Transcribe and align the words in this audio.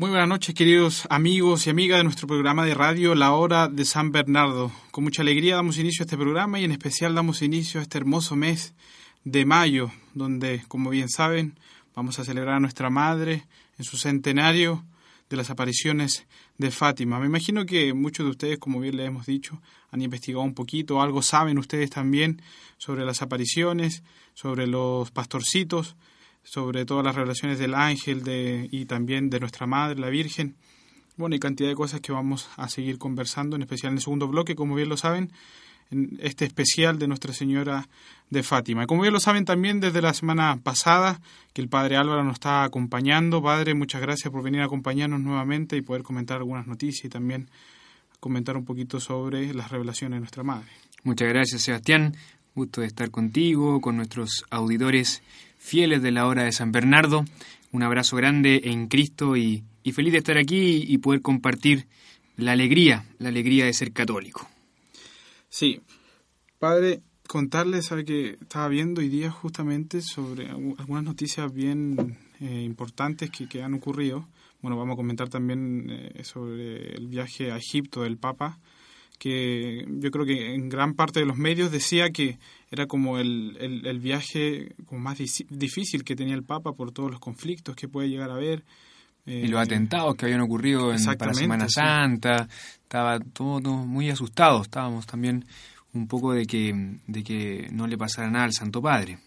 Muy 0.00 0.10
buenas 0.10 0.28
noches, 0.28 0.54
queridos 0.54 1.08
amigos 1.10 1.66
y 1.66 1.70
amigas 1.70 1.98
de 1.98 2.04
nuestro 2.04 2.28
programa 2.28 2.64
de 2.64 2.72
radio 2.72 3.16
La 3.16 3.32
Hora 3.32 3.66
de 3.66 3.84
San 3.84 4.12
Bernardo. 4.12 4.70
Con 4.92 5.02
mucha 5.02 5.22
alegría 5.22 5.56
damos 5.56 5.76
inicio 5.76 6.04
a 6.04 6.06
este 6.06 6.16
programa 6.16 6.60
y 6.60 6.64
en 6.64 6.70
especial 6.70 7.16
damos 7.16 7.42
inicio 7.42 7.80
a 7.80 7.82
este 7.82 7.98
hermoso 7.98 8.36
mes 8.36 8.74
de 9.24 9.44
mayo, 9.44 9.90
donde, 10.14 10.62
como 10.68 10.90
bien 10.90 11.08
saben, 11.08 11.58
vamos 11.96 12.20
a 12.20 12.24
celebrar 12.24 12.54
a 12.54 12.60
nuestra 12.60 12.90
Madre 12.90 13.48
en 13.76 13.84
su 13.84 13.96
centenario 13.96 14.84
de 15.28 15.36
las 15.36 15.50
apariciones 15.50 16.28
de 16.58 16.70
Fátima. 16.70 17.18
Me 17.18 17.26
imagino 17.26 17.66
que 17.66 17.92
muchos 17.92 18.24
de 18.24 18.30
ustedes, 18.30 18.58
como 18.60 18.78
bien 18.78 18.96
les 18.96 19.08
hemos 19.08 19.26
dicho, 19.26 19.60
han 19.90 20.00
investigado 20.00 20.44
un 20.44 20.54
poquito, 20.54 21.02
algo 21.02 21.22
saben 21.22 21.58
ustedes 21.58 21.90
también 21.90 22.40
sobre 22.76 23.04
las 23.04 23.20
apariciones, 23.20 24.04
sobre 24.34 24.68
los 24.68 25.10
pastorcitos, 25.10 25.96
sobre 26.50 26.86
todas 26.86 27.04
las 27.04 27.14
revelaciones 27.14 27.58
del 27.58 27.74
ángel 27.74 28.22
de, 28.22 28.68
y 28.70 28.86
también 28.86 29.28
de 29.28 29.40
nuestra 29.40 29.66
Madre, 29.66 30.00
la 30.00 30.08
Virgen. 30.08 30.56
Bueno, 31.16 31.36
y 31.36 31.38
cantidad 31.38 31.68
de 31.68 31.74
cosas 31.74 32.00
que 32.00 32.12
vamos 32.12 32.48
a 32.56 32.68
seguir 32.68 32.96
conversando, 32.98 33.56
en 33.56 33.62
especial 33.62 33.90
en 33.92 33.98
el 33.98 34.02
segundo 34.02 34.28
bloque, 34.28 34.54
como 34.54 34.74
bien 34.74 34.88
lo 34.88 34.96
saben, 34.96 35.30
en 35.90 36.18
este 36.22 36.44
especial 36.46 36.98
de 36.98 37.06
Nuestra 37.06 37.32
Señora 37.32 37.88
de 38.30 38.42
Fátima. 38.42 38.86
Como 38.86 39.02
bien 39.02 39.12
lo 39.12 39.20
saben 39.20 39.44
también 39.44 39.80
desde 39.80 40.00
la 40.00 40.14
semana 40.14 40.58
pasada, 40.62 41.20
que 41.52 41.60
el 41.60 41.68
Padre 41.68 41.96
Álvaro 41.96 42.24
nos 42.24 42.34
está 42.34 42.64
acompañando. 42.64 43.42
Padre, 43.42 43.74
muchas 43.74 44.00
gracias 44.00 44.32
por 44.32 44.42
venir 44.42 44.62
a 44.62 44.66
acompañarnos 44.66 45.20
nuevamente 45.20 45.76
y 45.76 45.82
poder 45.82 46.02
comentar 46.02 46.38
algunas 46.38 46.66
noticias 46.66 47.04
y 47.04 47.08
también 47.08 47.50
comentar 48.20 48.56
un 48.56 48.64
poquito 48.64 49.00
sobre 49.00 49.52
las 49.52 49.70
revelaciones 49.70 50.16
de 50.16 50.20
nuestra 50.20 50.42
Madre. 50.42 50.68
Muchas 51.04 51.28
gracias, 51.28 51.62
Sebastián. 51.62 52.16
Gusto 52.58 52.80
de 52.80 52.88
estar 52.88 53.12
contigo, 53.12 53.80
con 53.80 53.96
nuestros 53.96 54.44
auditores 54.50 55.22
fieles 55.58 56.02
de 56.02 56.10
la 56.10 56.26
hora 56.26 56.42
de 56.42 56.50
San 56.50 56.72
Bernardo. 56.72 57.24
Un 57.70 57.84
abrazo 57.84 58.16
grande 58.16 58.62
en 58.64 58.88
Cristo 58.88 59.36
y, 59.36 59.62
feliz 59.92 60.10
de 60.10 60.18
estar 60.18 60.38
aquí 60.38 60.82
y 60.84 60.98
poder 60.98 61.22
compartir 61.22 61.86
la 62.36 62.50
alegría, 62.50 63.04
la 63.20 63.28
alegría 63.28 63.66
de 63.66 63.72
ser 63.72 63.92
católico. 63.92 64.48
Sí, 65.48 65.82
padre, 66.58 67.00
contarles, 67.28 67.86
sabe 67.86 68.04
que 68.04 68.30
estaba 68.30 68.66
viendo 68.66 69.02
hoy 69.02 69.08
día 69.08 69.30
justamente 69.30 70.02
sobre 70.02 70.48
algunas 70.48 71.04
noticias 71.04 71.54
bien 71.54 72.18
eh, 72.40 72.62
importantes 72.62 73.30
que, 73.30 73.62
han 73.62 73.74
ocurrido. 73.74 74.26
Bueno, 74.62 74.76
vamos 74.76 74.94
a 74.94 74.96
comentar 74.96 75.28
también 75.28 75.86
eh, 75.90 76.24
sobre 76.24 76.92
el 76.96 77.06
viaje 77.06 77.52
a 77.52 77.56
Egipto 77.56 78.02
del 78.02 78.16
Papa, 78.16 78.58
que 79.18 79.84
yo 79.88 80.10
creo 80.10 80.24
que 80.24 80.54
en 80.54 80.68
gran 80.68 80.94
parte 80.94 81.20
de 81.20 81.26
los 81.26 81.36
medios 81.36 81.70
decía 81.72 82.10
que 82.10 82.38
era 82.70 82.86
como 82.86 83.18
el, 83.18 83.56
el, 83.60 83.98
viaje 83.98 84.74
como 84.86 85.00
más 85.00 85.18
difícil 85.50 86.04
que 86.04 86.14
tenía 86.14 86.34
el 86.34 86.44
Papa 86.44 86.72
por 86.72 86.92
todos 86.92 87.10
los 87.10 87.20
conflictos 87.20 87.74
que 87.74 87.88
puede 87.88 88.08
llegar 88.08 88.30
a 88.30 88.34
haber. 88.34 88.64
y 89.26 89.48
los 89.48 89.60
eh, 89.60 89.64
atentados 89.64 90.14
que 90.14 90.26
habían 90.26 90.40
ocurrido 90.40 90.92
en, 90.92 91.04
para 91.18 91.34
Semana 91.34 91.68
Santa, 91.68 92.48
estaba 92.82 93.18
todo, 93.18 93.72
muy 93.72 94.08
asustado, 94.10 94.62
estábamos 94.62 95.06
también 95.06 95.44
un 95.94 96.06
poco 96.06 96.32
de 96.32 96.46
que, 96.46 96.98
de 97.06 97.24
que 97.24 97.68
no 97.72 97.86
le 97.86 97.98
pasara 97.98 98.30
nada 98.30 98.44
al 98.44 98.52
Santo 98.52 98.80
Padre. 98.80 99.18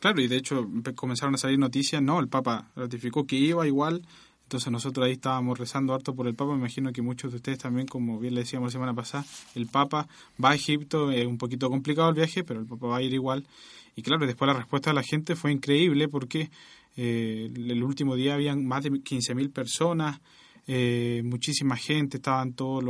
Claro, 0.00 0.20
y 0.20 0.28
de 0.28 0.36
hecho 0.36 0.68
comenzaron 0.94 1.34
a 1.34 1.38
salir 1.38 1.58
noticias, 1.58 2.00
no, 2.00 2.20
el 2.20 2.28
Papa 2.28 2.70
ratificó 2.76 3.26
que 3.26 3.36
iba 3.36 3.66
igual, 3.66 4.02
entonces 4.48 4.72
nosotros 4.72 5.04
ahí 5.04 5.12
estábamos 5.12 5.58
rezando 5.58 5.92
harto 5.92 6.14
por 6.14 6.26
el 6.26 6.34
Papa, 6.34 6.52
me 6.52 6.60
imagino 6.60 6.90
que 6.90 7.02
muchos 7.02 7.32
de 7.32 7.36
ustedes 7.36 7.58
también, 7.58 7.86
como 7.86 8.18
bien 8.18 8.34
le 8.34 8.40
decíamos 8.40 8.68
la 8.68 8.72
semana 8.72 8.94
pasada, 8.94 9.26
el 9.54 9.66
Papa 9.66 10.08
va 10.42 10.52
a 10.52 10.54
Egipto, 10.54 11.10
es 11.10 11.26
un 11.26 11.36
poquito 11.36 11.68
complicado 11.68 12.08
el 12.08 12.14
viaje, 12.14 12.44
pero 12.44 12.60
el 12.60 12.64
Papa 12.64 12.86
va 12.86 12.96
a 12.96 13.02
ir 13.02 13.12
igual. 13.12 13.44
Y 13.94 14.00
claro, 14.00 14.26
después 14.26 14.50
la 14.50 14.54
respuesta 14.56 14.88
de 14.88 14.94
la 14.94 15.02
gente 15.02 15.36
fue 15.36 15.52
increíble 15.52 16.08
porque 16.08 16.50
eh, 16.96 17.50
el 17.54 17.84
último 17.84 18.16
día 18.16 18.36
habían 18.36 18.64
más 18.64 18.84
de 18.84 18.90
15.000 18.90 19.52
personas, 19.52 20.18
eh, 20.66 21.20
muchísima 21.26 21.76
gente, 21.76 22.16
estaban 22.16 22.54
todas 22.54 22.86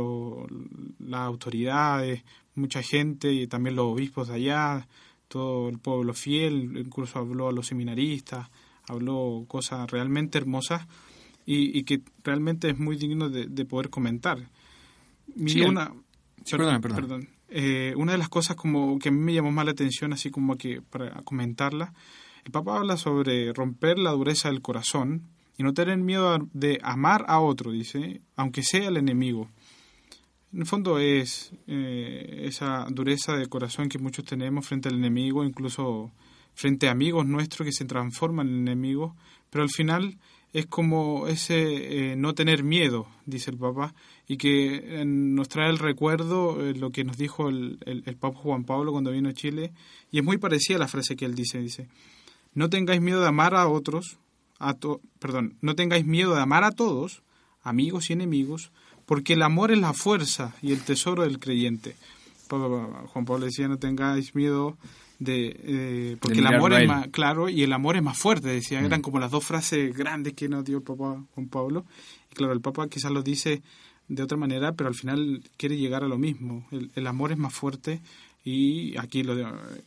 las 0.97 1.19
autoridades, 1.19 2.23
mucha 2.55 2.81
gente 2.81 3.33
y 3.33 3.47
también 3.47 3.75
los 3.75 3.87
obispos 3.87 4.29
de 4.29 4.35
allá, 4.35 4.87
todo 5.27 5.67
el 5.67 5.77
pueblo 5.79 6.13
fiel, 6.13 6.77
incluso 6.77 7.19
habló 7.19 7.49
a 7.49 7.51
los 7.51 7.67
seminaristas, 7.67 8.47
habló 8.87 9.43
cosas 9.49 9.91
realmente 9.91 10.37
hermosas 10.37 10.87
y, 11.51 11.83
que 11.83 12.01
realmente 12.23 12.69
es 12.69 12.77
muy 12.77 12.95
digno 12.95 13.29
de, 13.29 13.65
poder 13.65 13.89
comentar. 13.89 14.37
una, 15.67 15.91
perdón, 16.79 17.29
eh, 17.47 17.93
una 17.97 18.11
de 18.11 18.17
las 18.19 18.29
cosas 18.29 18.55
como 18.55 18.99
que 18.99 19.09
a 19.09 19.11
mí 19.11 19.17
me 19.17 19.33
llamó 19.33 19.51
más 19.51 19.65
la 19.65 19.71
atención, 19.71 20.13
así 20.13 20.29
como 20.29 20.57
que 20.57 20.83
para 20.83 21.23
comentarla, 21.23 21.93
el 22.45 22.51
Papa 22.51 22.77
habla 22.77 22.97
sobre 22.97 23.51
romper 23.51 23.97
la 23.97 24.11
dureza 24.11 24.49
del 24.49 24.61
corazón 24.61 25.23
y 25.57 25.63
no 25.63 25.73
tener 25.73 25.97
miedo 25.97 26.47
de 26.53 26.79
amar 26.83 27.25
a 27.27 27.39
otro, 27.39 27.71
dice, 27.71 28.21
aunque 28.35 28.61
sea 28.61 28.87
el 28.87 28.97
enemigo. 28.97 29.49
En 30.53 30.59
el 30.59 30.67
fondo 30.67 30.99
es 30.99 31.51
eh, 31.65 32.43
esa 32.45 32.85
dureza 32.91 33.35
de 33.35 33.47
corazón 33.47 33.89
que 33.89 33.97
muchos 33.97 34.23
tenemos 34.23 34.67
frente 34.67 34.87
al 34.87 34.95
enemigo, 34.95 35.43
incluso 35.43 36.11
frente 36.53 36.87
a 36.87 36.91
amigos 36.91 37.25
nuestros 37.25 37.65
que 37.65 37.71
se 37.71 37.85
transforman 37.85 38.49
en 38.49 38.67
enemigos, 38.67 39.13
pero 39.49 39.63
al 39.63 39.69
final 39.69 40.17
es 40.53 40.65
como 40.65 41.27
ese 41.27 42.11
eh, 42.11 42.15
no 42.15 42.33
tener 42.33 42.63
miedo, 42.63 43.07
dice 43.25 43.51
el 43.51 43.57
Papa, 43.57 43.93
y 44.27 44.37
que 44.37 45.01
eh, 45.01 45.05
nos 45.05 45.47
trae 45.47 45.69
el 45.69 45.77
recuerdo 45.77 46.65
eh, 46.65 46.73
lo 46.73 46.91
que 46.91 47.03
nos 47.03 47.17
dijo 47.17 47.49
el, 47.49 47.79
el, 47.85 48.15
Papa 48.15 48.37
Juan 48.39 48.63
Pablo 48.63 48.91
cuando 48.91 49.11
vino 49.11 49.29
a 49.29 49.33
Chile, 49.33 49.71
y 50.11 50.19
es 50.19 50.25
muy 50.25 50.37
parecida 50.37 50.77
a 50.77 50.79
la 50.79 50.87
frase 50.87 51.15
que 51.15 51.25
él 51.25 51.35
dice, 51.35 51.59
dice, 51.59 51.87
no 52.53 52.69
tengáis 52.69 53.01
miedo 53.01 53.21
de 53.21 53.27
amar 53.27 53.53
a 53.55 53.67
otros, 53.67 54.17
a 54.59 54.75
perdón, 55.19 55.55
no 55.61 55.75
tengáis 55.75 56.05
miedo 56.05 56.33
de 56.35 56.41
amar 56.41 56.63
a 56.63 56.71
todos, 56.71 57.21
amigos 57.61 58.09
y 58.09 58.13
enemigos, 58.13 58.71
porque 59.05 59.33
el 59.33 59.43
amor 59.43 59.71
es 59.71 59.79
la 59.79 59.93
fuerza 59.93 60.55
y 60.61 60.71
el 60.71 60.81
tesoro 60.81 61.23
del 61.23 61.39
creyente. 61.39 61.95
Juan 62.49 63.25
Pablo 63.25 63.45
decía, 63.45 63.67
no 63.67 63.77
tengáis 63.77 64.35
miedo 64.35 64.77
de 65.19 65.59
eh, 65.63 66.17
porque 66.19 66.39
el 66.39 66.47
amor 66.47 66.73
es 66.73 66.87
más 66.87 67.07
claro 67.09 67.49
y 67.49 67.63
el 67.63 67.73
amor 67.73 67.97
es 67.97 68.03
más 68.03 68.17
fuerte 68.17 68.47
decía. 68.47 68.79
Eran 68.79 68.99
mm. 68.99 69.03
como 69.03 69.19
las 69.19 69.31
dos 69.31 69.45
frases 69.45 69.95
grandes 69.95 70.33
que 70.33 70.49
nos 70.49 70.63
dio 70.63 70.77
el 70.77 70.83
Papa 70.83 71.23
Juan 71.35 71.47
Pablo. 71.47 71.85
Y 72.31 72.35
claro 72.35 72.53
el 72.53 72.61
Papa 72.61 72.87
quizás 72.87 73.11
lo 73.11 73.21
dice 73.21 73.61
de 74.07 74.23
otra 74.23 74.37
manera 74.37 74.73
pero 74.73 74.87
al 74.87 74.95
final 74.95 75.43
quiere 75.57 75.77
llegar 75.77 76.03
a 76.03 76.07
lo 76.07 76.17
mismo. 76.17 76.65
El, 76.71 77.07
amor 77.07 77.31
es 77.31 77.37
más 77.37 77.53
fuerte 77.53 78.01
y 78.43 78.97
aquí 78.97 79.23
lo 79.23 79.35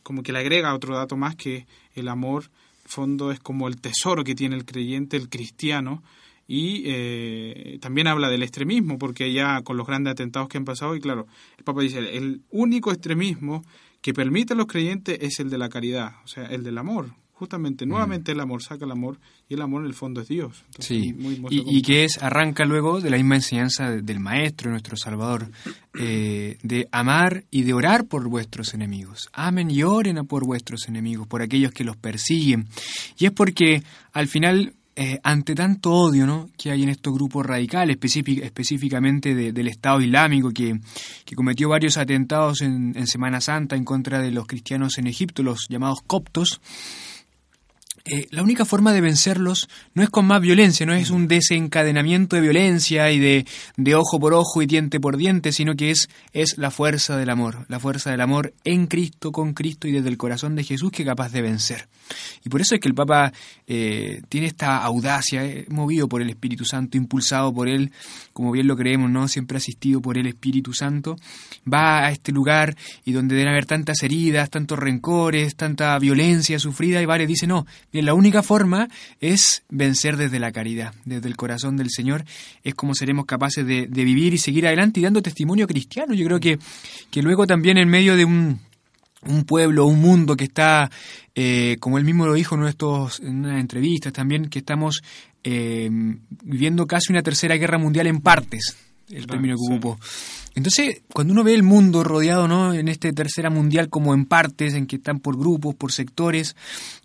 como 0.03 0.23
que 0.23 0.31
le 0.31 0.39
agrega 0.39 0.73
otro 0.73 0.95
dato 0.95 1.17
más 1.17 1.35
que 1.35 1.65
el 1.95 2.07
amor 2.07 2.49
fondo 2.85 3.31
es 3.31 3.39
como 3.39 3.67
el 3.67 3.81
tesoro 3.81 4.23
que 4.23 4.35
tiene 4.35 4.55
el 4.55 4.65
creyente 4.65 5.17
el 5.17 5.29
cristiano 5.29 6.03
y 6.47 6.83
eh, 6.85 7.77
también 7.81 8.07
habla 8.07 8.29
del 8.29 8.43
extremismo, 8.43 8.97
porque 8.97 9.31
ya 9.31 9.61
con 9.61 9.77
los 9.77 9.87
grandes 9.87 10.11
atentados 10.11 10.49
que 10.49 10.57
han 10.57 10.65
pasado, 10.65 10.95
y 10.95 10.99
claro, 10.99 11.27
el 11.57 11.63
Papa 11.63 11.81
dice, 11.81 11.99
el 11.99 12.41
único 12.49 12.91
extremismo 12.91 13.63
que 14.01 14.13
permite 14.13 14.53
a 14.53 14.57
los 14.57 14.67
creyentes 14.67 15.17
es 15.21 15.39
el 15.39 15.49
de 15.49 15.57
la 15.57 15.69
caridad, 15.69 16.15
o 16.23 16.27
sea, 16.27 16.45
el 16.45 16.63
del 16.63 16.77
amor. 16.77 17.11
Justamente, 17.35 17.85
nuevamente 17.85 18.31
el 18.31 18.39
amor 18.39 18.61
saca 18.61 18.85
el 18.85 18.91
amor 18.91 19.19
y 19.49 19.55
el 19.55 19.61
amor 19.61 19.81
en 19.81 19.87
el 19.87 19.95
fondo 19.95 20.21
es 20.21 20.27
Dios. 20.27 20.63
sí, 20.77 21.15
y, 21.49 21.81
que 21.81 22.05
es, 22.05 22.21
arranca 22.21 22.63
luego 22.63 23.01
de 23.01 23.09
la 23.09 23.17
misma 23.17 23.35
enseñanza 23.35 23.89
del 23.89 24.19
Maestro, 24.19 24.69
nuestro 24.69 24.95
Salvador, 24.95 25.49
eh, 25.99 26.57
de 26.61 26.87
amar 26.91 27.43
y 27.49 27.63
de 27.63 27.73
orar 27.73 28.05
por 28.05 28.29
vuestros 28.29 28.73
enemigos. 28.73 29.29
Amen 29.33 29.71
y 29.71 29.83
oren 29.83 30.25
por 30.27 30.45
vuestros 30.45 30.87
enemigos, 30.87 31.27
por 31.27 31.41
aquellos 31.41 31.71
que 31.71 31.83
los 31.83 31.97
persiguen. 31.97 32.67
Y 33.17 33.25
es 33.25 33.31
porque 33.31 33.83
al 34.13 34.27
final 34.27 34.73
eh, 34.95 35.19
ante 35.23 35.55
tanto 35.55 35.91
odio 35.91 36.27
¿no? 36.27 36.49
que 36.55 36.69
hay 36.69 36.83
en 36.83 36.89
estos 36.89 37.13
grupos 37.13 37.45
radicales, 37.45 37.97
específicamente 38.01 39.33
del 39.33 39.67
Estado 39.67 40.01
Islámico, 40.01 40.51
que, 40.51 40.79
cometió 41.35 41.69
varios 41.69 41.97
atentados 41.97 42.61
en, 42.61 42.93
Semana 43.07 43.41
Santa 43.41 43.75
en 43.75 43.85
contra 43.85 44.19
de 44.19 44.31
los 44.31 44.45
cristianos 44.45 44.99
en 44.99 45.07
Egipto, 45.07 45.41
los 45.41 45.67
llamados 45.67 46.01
coptos, 46.05 46.61
eh, 48.05 48.27
la 48.31 48.43
única 48.43 48.65
forma 48.65 48.91
de 48.91 48.99
vencerlos 48.99 49.69
no 49.93 50.03
es 50.03 50.09
con 50.09 50.25
más 50.25 50.41
violencia, 50.41 50.85
no 50.85 50.93
es 50.93 51.09
un 51.09 51.29
desencadenamiento 51.29 52.35
de 52.35 52.41
violencia 52.41 53.09
y 53.11 53.19
de, 53.19 53.45
de, 53.77 53.95
ojo 53.95 54.19
por 54.19 54.33
ojo 54.33 54.61
y 54.61 54.65
diente 54.65 54.99
por 54.99 55.15
diente, 55.15 55.53
sino 55.53 55.75
que 55.75 55.91
es, 55.91 56.09
es 56.33 56.57
la 56.57 56.69
fuerza 56.69 57.15
del 57.15 57.29
amor, 57.29 57.65
la 57.69 57.79
fuerza 57.79 58.11
del 58.11 58.19
amor 58.19 58.53
en 58.65 58.87
Cristo, 58.87 59.31
con 59.31 59.53
Cristo 59.53 59.87
y 59.87 59.93
desde 59.93 60.09
el 60.09 60.17
corazón 60.17 60.55
de 60.55 60.65
Jesús 60.65 60.91
que 60.91 61.03
es 61.03 61.07
capaz 61.07 61.31
de 61.31 61.41
vencer. 61.41 61.87
Y 62.43 62.49
por 62.49 62.59
eso 62.59 62.75
es 62.75 62.81
que 62.81 62.89
el 62.89 62.93
Papa 62.93 63.31
eh, 63.67 64.21
tiene 64.27 64.47
esta 64.47 64.83
audacia, 64.83 65.45
eh, 65.45 65.65
movido 65.69 66.09
por 66.09 66.21
el 66.21 66.29
Espíritu 66.29 66.65
Santo, 66.65 66.97
impulsado 66.97 67.53
por 67.53 67.69
él, 67.69 67.91
como 68.33 68.51
bien 68.51 68.67
lo 68.67 68.75
creemos, 68.75 69.09
¿no? 69.09 69.27
Siempre 69.27 69.57
asistido 69.57 70.01
por 70.01 70.17
el 70.17 70.27
Espíritu 70.27 70.73
Santo, 70.73 71.15
va 71.71 72.05
a 72.05 72.11
este 72.11 72.31
lugar 72.31 72.75
y 73.05 73.13
donde 73.13 73.35
deben 73.35 73.51
haber 73.51 73.65
tantas 73.65 74.03
heridas, 74.03 74.49
tantos 74.49 74.77
rencores, 74.77 75.55
tanta 75.55 75.97
violencia 75.99 76.59
sufrida, 76.59 77.01
y 77.01 77.05
vale, 77.05 77.25
dice, 77.25 77.47
no, 77.47 77.65
Bien, 77.93 78.07
la 78.07 78.15
única 78.15 78.41
forma 78.41 78.89
es 79.21 79.61
vencer 79.69 80.17
desde 80.17 80.39
la 80.39 80.51
caridad, 80.51 80.95
desde 81.05 81.27
el 81.27 81.37
corazón 81.37 81.77
del 81.77 81.91
Señor. 81.91 82.25
Es 82.63 82.73
como 82.73 82.95
seremos 82.95 83.27
capaces 83.27 83.67
de, 83.67 83.85
vivir 83.85 84.33
y 84.33 84.39
seguir 84.39 84.65
adelante 84.65 84.99
y 84.99 85.03
dando 85.03 85.21
testimonio 85.21 85.67
cristiano. 85.67 86.15
Yo 86.15 86.25
creo 86.25 86.39
que, 86.39 86.57
que 87.11 87.21
luego 87.21 87.45
también 87.45 87.77
en 87.77 87.87
medio 87.87 88.17
de 88.17 88.25
un, 88.25 88.59
un 89.27 89.43
pueblo, 89.43 89.85
un 89.85 90.01
mundo 90.01 90.35
que 90.35 90.45
está, 90.45 90.89
eh, 91.35 91.77
como 91.79 91.99
él 91.99 92.03
mismo 92.03 92.25
lo 92.25 92.33
dijo 92.33 92.55
en, 92.55 92.63
estos, 92.63 93.19
en 93.19 93.45
unas 93.45 93.59
entrevistas 93.59 94.11
también, 94.11 94.49
que 94.49 94.59
estamos 94.59 95.03
eh, 95.43 95.87
viviendo 96.43 96.87
casi 96.87 97.11
una 97.11 97.21
tercera 97.21 97.57
guerra 97.57 97.77
mundial 97.77 98.07
en 98.07 98.21
partes, 98.21 98.75
el 99.07 99.27
término 99.27 99.55
que 99.55 99.71
ocupó. 99.71 99.99
Entonces, 100.55 101.03
cuando 101.13 101.33
uno 101.33 101.43
ve 101.43 101.53
el 101.53 101.63
mundo 101.63 102.03
rodeado 102.03 102.47
¿no? 102.47 102.73
en 102.73 102.87
este 102.87 103.13
tercera 103.13 103.51
mundial 103.51 103.89
como 103.89 104.15
en 104.15 104.25
partes, 104.25 104.73
en 104.73 104.87
que 104.87 104.95
están 104.95 105.19
por 105.19 105.37
grupos, 105.37 105.75
por 105.75 105.91
sectores, 105.91 106.55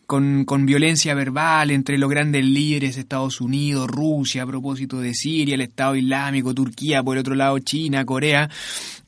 con, 0.08 0.44
con, 0.44 0.66
violencia 0.66 1.14
verbal 1.14 1.70
entre 1.70 1.98
los 1.98 2.10
grandes 2.10 2.44
líderes, 2.44 2.96
Estados 2.96 3.40
Unidos, 3.40 3.86
Rusia, 3.86 4.42
a 4.42 4.46
propósito 4.46 4.98
de 4.98 5.14
Siria, 5.14 5.54
el 5.54 5.60
Estado 5.60 5.94
Islámico, 5.94 6.52
Turquía, 6.52 7.04
por 7.04 7.16
el 7.16 7.20
otro 7.20 7.36
lado 7.36 7.60
China, 7.60 8.04
Corea. 8.04 8.50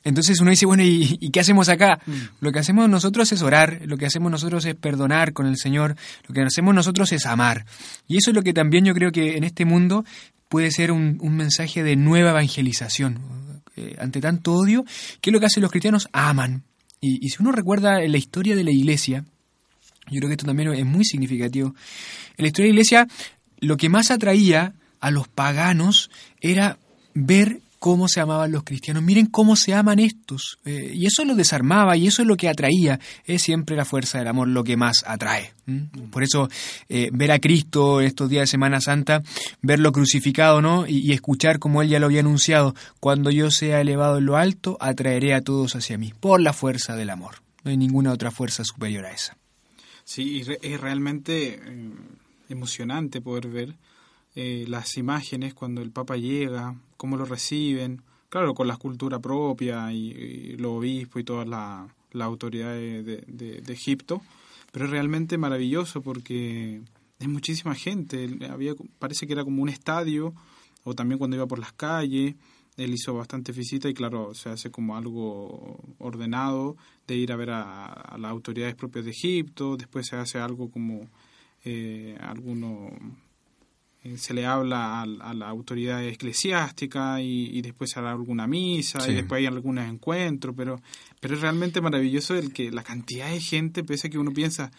Entonces 0.05 0.39
uno 0.39 0.51
dice, 0.51 0.65
bueno, 0.65 0.83
¿y, 0.83 1.17
y 1.19 1.31
qué 1.31 1.41
hacemos 1.41 1.67
acá? 1.67 1.99
Mm. 2.05 2.11
Lo 2.39 2.53
que 2.53 2.59
hacemos 2.59 2.87
nosotros 2.87 3.29
es 3.33 3.41
orar, 3.41 3.81
lo 3.83 3.97
que 3.97 4.05
hacemos 4.05 4.31
nosotros 4.31 4.63
es 4.63 4.75
perdonar 4.75 5.33
con 5.33 5.45
el 5.47 5.57
Señor, 5.57 5.97
lo 6.27 6.33
que 6.33 6.41
hacemos 6.43 6.73
nosotros 6.73 7.11
es 7.11 7.25
amar. 7.25 7.65
Y 8.07 8.17
eso 8.17 8.31
es 8.31 8.35
lo 8.35 8.43
que 8.43 8.53
también 8.53 8.85
yo 8.85 8.93
creo 8.93 9.11
que 9.11 9.35
en 9.35 9.43
este 9.43 9.65
mundo 9.65 10.05
puede 10.47 10.71
ser 10.71 10.93
un, 10.93 11.17
un 11.19 11.35
mensaje 11.35 11.83
de 11.83 11.97
nueva 11.97 12.29
evangelización 12.29 13.19
eh, 13.77 13.95
ante 13.99 14.19
tanto 14.19 14.53
odio, 14.53 14.83
¿qué 15.21 15.29
es 15.29 15.33
lo 15.33 15.39
que 15.39 15.45
hacen 15.45 15.61
los 15.61 15.71
cristianos? 15.71 16.09
Aman. 16.11 16.63
Y, 16.99 17.29
si 17.29 17.37
uno 17.39 17.51
recuerda 17.51 17.99
la 17.99 18.17
historia 18.17 18.55
de 18.55 18.63
la 18.63 18.71
iglesia, 18.71 19.25
yo 20.15 20.19
creo 20.19 20.29
que 20.29 20.33
esto 20.33 20.45
también 20.45 20.73
es 20.73 20.85
muy 20.85 21.05
significativo, 21.05 21.73
en 22.37 22.43
la 22.43 22.47
historia 22.47 22.67
de 22.67 22.73
la 22.73 22.81
iglesia 22.81 23.07
lo 23.59 23.77
que 23.77 23.89
más 23.89 24.11
atraía 24.11 24.73
a 24.99 25.11
los 25.11 25.27
paganos 25.27 26.09
era 26.41 26.77
ver 27.13 27.61
cómo 27.81 28.07
se 28.07 28.19
amaban 28.19 28.51
los 28.51 28.63
cristianos. 28.63 29.01
Miren 29.01 29.25
cómo 29.25 29.55
se 29.55 29.73
aman 29.73 29.97
estos. 29.97 30.59
Eh, 30.65 30.91
y 30.93 31.07
eso 31.07 31.25
lo 31.25 31.33
desarmaba 31.33 31.97
y 31.97 32.05
eso 32.05 32.21
es 32.21 32.27
lo 32.27 32.37
que 32.37 32.47
atraía. 32.47 32.99
Es 33.25 33.41
siempre 33.41 33.75
la 33.75 33.85
fuerza 33.85 34.19
del 34.19 34.27
amor 34.27 34.49
lo 34.49 34.63
que 34.63 34.77
más 34.77 35.03
atrae. 35.07 35.53
Por 36.11 36.21
eso 36.21 36.47
eh, 36.89 37.09
ver 37.11 37.31
a 37.31 37.39
Cristo 37.39 38.01
estos 38.01 38.29
días 38.29 38.43
de 38.43 38.51
Semana 38.51 38.81
Santa, 38.81 39.23
verlo 39.63 39.91
crucificado, 39.91 40.61
¿no? 40.61 40.85
Y, 40.85 40.99
y, 40.99 41.13
escuchar 41.13 41.57
como 41.57 41.81
él 41.81 41.89
ya 41.89 41.99
lo 41.99 42.05
había 42.05 42.19
anunciado, 42.19 42.75
cuando 42.99 43.31
yo 43.31 43.49
sea 43.49 43.81
elevado 43.81 44.19
en 44.19 44.25
lo 44.25 44.37
alto, 44.37 44.77
atraeré 44.79 45.33
a 45.33 45.41
todos 45.41 45.75
hacia 45.75 45.97
mí, 45.97 46.13
por 46.19 46.39
la 46.39 46.53
fuerza 46.53 46.95
del 46.95 47.09
amor. 47.09 47.41
No 47.63 47.71
hay 47.71 47.77
ninguna 47.77 48.11
otra 48.11 48.29
fuerza 48.29 48.63
superior 48.63 49.05
a 49.05 49.11
esa. 49.11 49.37
Sí, 50.03 50.43
es 50.61 50.81
realmente 50.81 51.59
eh, 51.63 51.91
emocionante 52.49 53.21
poder 53.21 53.47
ver 53.47 53.75
eh, 54.35 54.65
las 54.67 54.97
imágenes 54.97 55.53
cuando 55.53 55.81
el 55.81 55.91
Papa 55.91 56.15
llega, 56.15 56.75
cómo 56.97 57.17
lo 57.17 57.25
reciben, 57.25 58.01
claro, 58.29 58.53
con 58.53 58.67
la 58.67 58.73
escultura 58.73 59.19
propia 59.19 59.91
y, 59.91 60.55
los 60.57 60.71
obispos 60.71 61.21
y 61.21 61.25
todas 61.25 61.47
las 61.47 61.89
la 62.13 62.25
autoridades 62.25 63.05
de, 63.05 63.61
de, 63.61 63.73
Egipto, 63.73 64.21
pero 64.73 64.83
es 64.83 64.91
realmente 64.91 65.37
maravilloso 65.37 66.01
porque 66.01 66.81
es 67.19 67.27
muchísima 67.27 67.73
gente, 67.73 68.29
había, 68.49 68.73
parece 68.99 69.27
que 69.27 69.33
era 69.33 69.45
como 69.45 69.61
un 69.61 69.69
estadio, 69.69 70.33
o 70.83 70.93
también 70.93 71.19
cuando 71.19 71.37
iba 71.37 71.47
por 71.47 71.59
las 71.59 71.71
calles, 71.71 72.35
él 72.75 72.93
hizo 72.93 73.13
bastante 73.13 73.51
visita 73.51 73.87
y 73.89 73.93
claro, 73.93 74.33
se 74.33 74.49
hace 74.49 74.71
como 74.71 74.97
algo 74.97 75.79
ordenado 76.01 76.75
de 77.07 77.15
ir 77.15 77.31
a 77.31 77.35
ver 77.35 77.51
a, 77.51 78.15
las 78.17 78.31
autoridades 78.31 78.75
propias 78.75 79.05
de 79.05 79.11
Egipto, 79.11 79.77
después 79.77 80.07
se 80.07 80.15
hace 80.15 80.39
algo 80.39 80.69
como 80.69 81.09
eh, 81.63 82.17
alguno 82.21 82.89
eh, 84.03 84.17
se 84.17 84.33
le 84.33 84.47
habla 84.47 85.03
a, 85.03 85.05
la 85.05 85.47
autoridad 85.47 86.03
eclesiástica 86.03 87.21
y, 87.21 87.61
después 87.61 87.91
se 87.91 87.99
hará 87.99 88.11
alguna 88.11 88.47
misa 88.47 89.07
y 89.07 89.13
después 89.13 89.39
hay 89.39 89.45
algunos 89.45 89.87
encuentros, 89.87 90.55
pero, 90.57 90.81
pero 91.19 91.35
es 91.35 91.41
realmente 91.41 91.81
maravilloso 91.81 92.35
el 92.35 92.51
que 92.51 92.71
la 92.71 92.81
cantidad 92.81 93.29
de 93.29 93.39
gente, 93.39 93.83
pese 93.83 94.07
a 94.07 94.09
que 94.09 94.17
uno 94.17 94.31
piensa, 94.31 94.71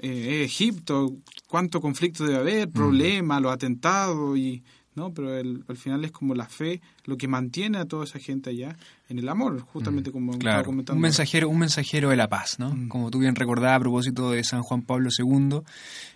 eh, 0.00 0.42
Egipto, 0.44 1.16
cuánto 1.48 1.80
conflicto 1.80 2.24
debe 2.24 2.38
haber, 2.38 2.68
problemas, 2.68 3.40
los 3.40 3.52
atentados 3.52 4.36
y 4.36 4.64
¿no? 4.96 5.12
Pero 5.12 5.30
al 5.32 5.76
final 5.76 6.04
es 6.04 6.10
como 6.10 6.34
la 6.34 6.46
fe 6.46 6.80
lo 7.04 7.16
que 7.16 7.28
mantiene 7.28 7.78
a 7.78 7.84
toda 7.84 8.04
esa 8.04 8.18
gente 8.18 8.50
allá 8.50 8.76
en 9.08 9.18
el 9.18 9.28
amor, 9.28 9.60
justamente 9.60 10.10
como 10.10 10.32
estaba 10.32 10.64
comentando. 10.64 10.96
Un 10.96 11.02
mensajero, 11.02 11.48
un 11.48 11.58
mensajero 11.58 12.10
de 12.10 12.16
la 12.16 12.28
paz, 12.28 12.58
¿no? 12.58 12.74
Mm. 12.74 12.88
Como 12.88 13.10
tú 13.10 13.18
bien 13.20 13.36
recordabas 13.36 13.76
a 13.76 13.80
propósito 13.80 14.30
de 14.30 14.42
San 14.42 14.62
Juan 14.62 14.82
Pablo 14.82 15.10
II 15.16 15.60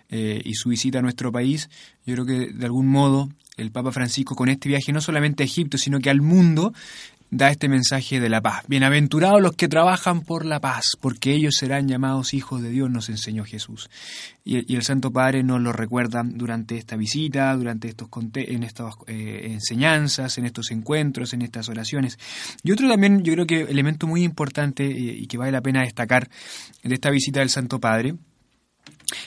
eh, 0.09 0.41
y 0.44 0.55
su 0.55 0.71
visita 0.71 0.99
a 0.99 1.03
nuestro 1.03 1.31
país, 1.31 1.69
yo 2.05 2.15
creo 2.15 2.27
que 2.27 2.53
de 2.53 2.65
algún 2.65 2.88
modo 2.88 3.29
el 3.56 3.71
Papa 3.71 3.93
Francisco 3.93 4.35
con 4.35 4.49
este 4.49 4.69
viaje 4.69 4.93
no 4.93 5.00
solamente 5.00 5.43
a 5.43 5.47
Egipto, 5.47 5.79
sino 5.79 6.00
que 6.00 6.11
al 6.11 6.23
mundo 6.23 6.73
da 7.31 7.49
este 7.50 7.69
mensaje 7.69 8.19
de 8.19 8.29
la 8.29 8.41
paz. 8.41 8.65
Bienaventurados 8.67 9.41
los 9.41 9.55
que 9.55 9.69
trabajan 9.69 10.23
por 10.23 10.44
la 10.44 10.61
paz, 10.61 10.97
porque 11.00 11.32
ellos 11.32 11.55
serán 11.56 11.87
llamados 11.87 12.35
hijos 12.35 12.61
de 12.61 12.71
Dios, 12.71 12.91
nos 12.91 13.09
enseñó 13.09 13.44
Jesús. 13.44 13.88
Y, 14.44 14.75
el 14.75 14.82
Santo 14.82 15.12
Padre 15.12 15.44
nos 15.44 15.61
lo 15.61 15.73
recuerda 15.73 16.23
durante 16.25 16.77
esta 16.77 16.97
visita, 16.97 17.55
durante 17.55 17.88
estos 17.88 18.09
en 18.35 18.65
estas 18.65 18.94
eh, 19.06 19.49
enseñanzas, 19.53 20.38
en 20.38 20.47
estos 20.47 20.73
encuentros, 20.73 21.32
en 21.32 21.43
estas 21.43 21.69
oraciones. 21.69 22.19
Y 22.65 22.73
otro 22.73 22.88
también, 22.88 23.23
yo 23.23 23.32
creo 23.35 23.47
que 23.47 23.61
elemento 23.62 24.09
muy 24.09 24.25
importante 24.25 24.85
eh, 24.85 25.17
y 25.19 25.27
que 25.27 25.38
vale 25.38 25.53
la 25.53 25.61
pena 25.61 25.82
destacar 25.82 26.29
de 26.82 26.94
esta 26.94 27.11
visita 27.11 27.41
del 27.41 27.50
Santo 27.50 27.79
Padre, 27.79 28.17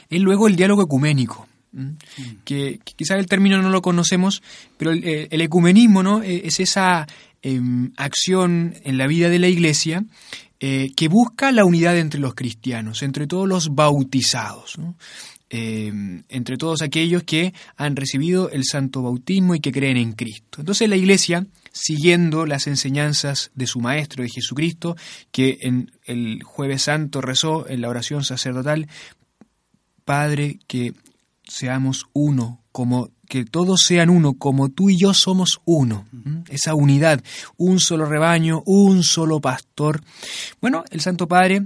es 0.10 0.22
luego 0.22 0.48
el 0.48 0.58
diálogo 0.58 0.84
ecuménico. 0.84 1.48
Que, 2.44 2.80
quizás 2.84 3.18
el 3.18 3.26
término 3.26 3.60
no 3.60 3.72
lo 3.72 3.82
conocemos, 3.82 4.44
pero 4.78 4.92
el, 4.92 5.04
eh, 5.04 5.28
el 5.32 5.42
ecumenismo 5.42 6.04
¿no? 6.04 6.22
es 6.22 6.60
esa 6.60 7.08
Em, 7.46 7.92
acción 7.98 8.74
en 8.86 8.98
la 8.98 9.06
vida 9.06 9.28
de 9.28 9.38
la 9.38 9.50
Iglesia 9.50 10.06
eh, 10.62 10.94
que 10.96 11.10
busca 11.10 11.52
la 11.52 11.66
unidad 11.66 11.98
entre 11.98 12.22
los 12.22 12.36
cristianos, 12.36 13.04
entre 13.04 13.28
todos 13.28 13.50
los 13.50 13.76
bautizados. 13.76 14.78
Em, 15.50 16.24
entre 16.30 16.56
todos 16.56 16.82
aquellos 16.82 17.24
que 17.24 17.54
han 17.76 17.98
recibido 17.98 18.50
el 18.50 18.64
santo 18.64 19.04
bautismo 19.04 19.56
y 19.56 19.60
que 19.60 19.74
creen 19.74 19.98
en 19.98 20.14
Cristo. 20.14 20.62
Entonces 20.62 20.88
la 20.88 20.96
Iglesia, 20.96 21.46
siguiendo 21.74 22.46
las 22.46 22.66
enseñanzas 22.66 23.52
de 23.54 23.68
su 23.68 23.82
Maestro, 23.82 24.24
de 24.24 24.30
Jesucristo, 24.30 24.96
que 25.32 25.58
en 25.62 25.92
el 26.06 26.42
jueves 26.44 26.84
santo 26.84 27.20
rezó 27.20 27.68
en 27.68 27.82
la 27.82 27.90
oración 27.90 28.24
sacerdotal, 28.24 28.88
Padre, 30.06 30.60
que 30.66 30.94
seamos 31.44 32.06
uno 32.14 32.64
como 32.72 33.10
que 33.28 33.46
todos 33.46 33.82
sean 33.86 34.10
uno, 34.10 34.34
como 34.34 34.70
tú 34.70 34.90
y 34.90 34.98
yo 34.98 35.14
somos 35.14 35.62
uno. 35.66 36.06
Esa 36.50 36.76
unidad, 36.76 37.24
un 37.58 37.80
solo 37.80 38.06
rebaño, 38.06 38.64
un 38.66 39.04
solo 39.04 39.40
pastor. 39.40 40.02
Bueno, 40.62 40.84
el 40.92 41.02
Santo 41.02 41.28
Padre 41.28 41.66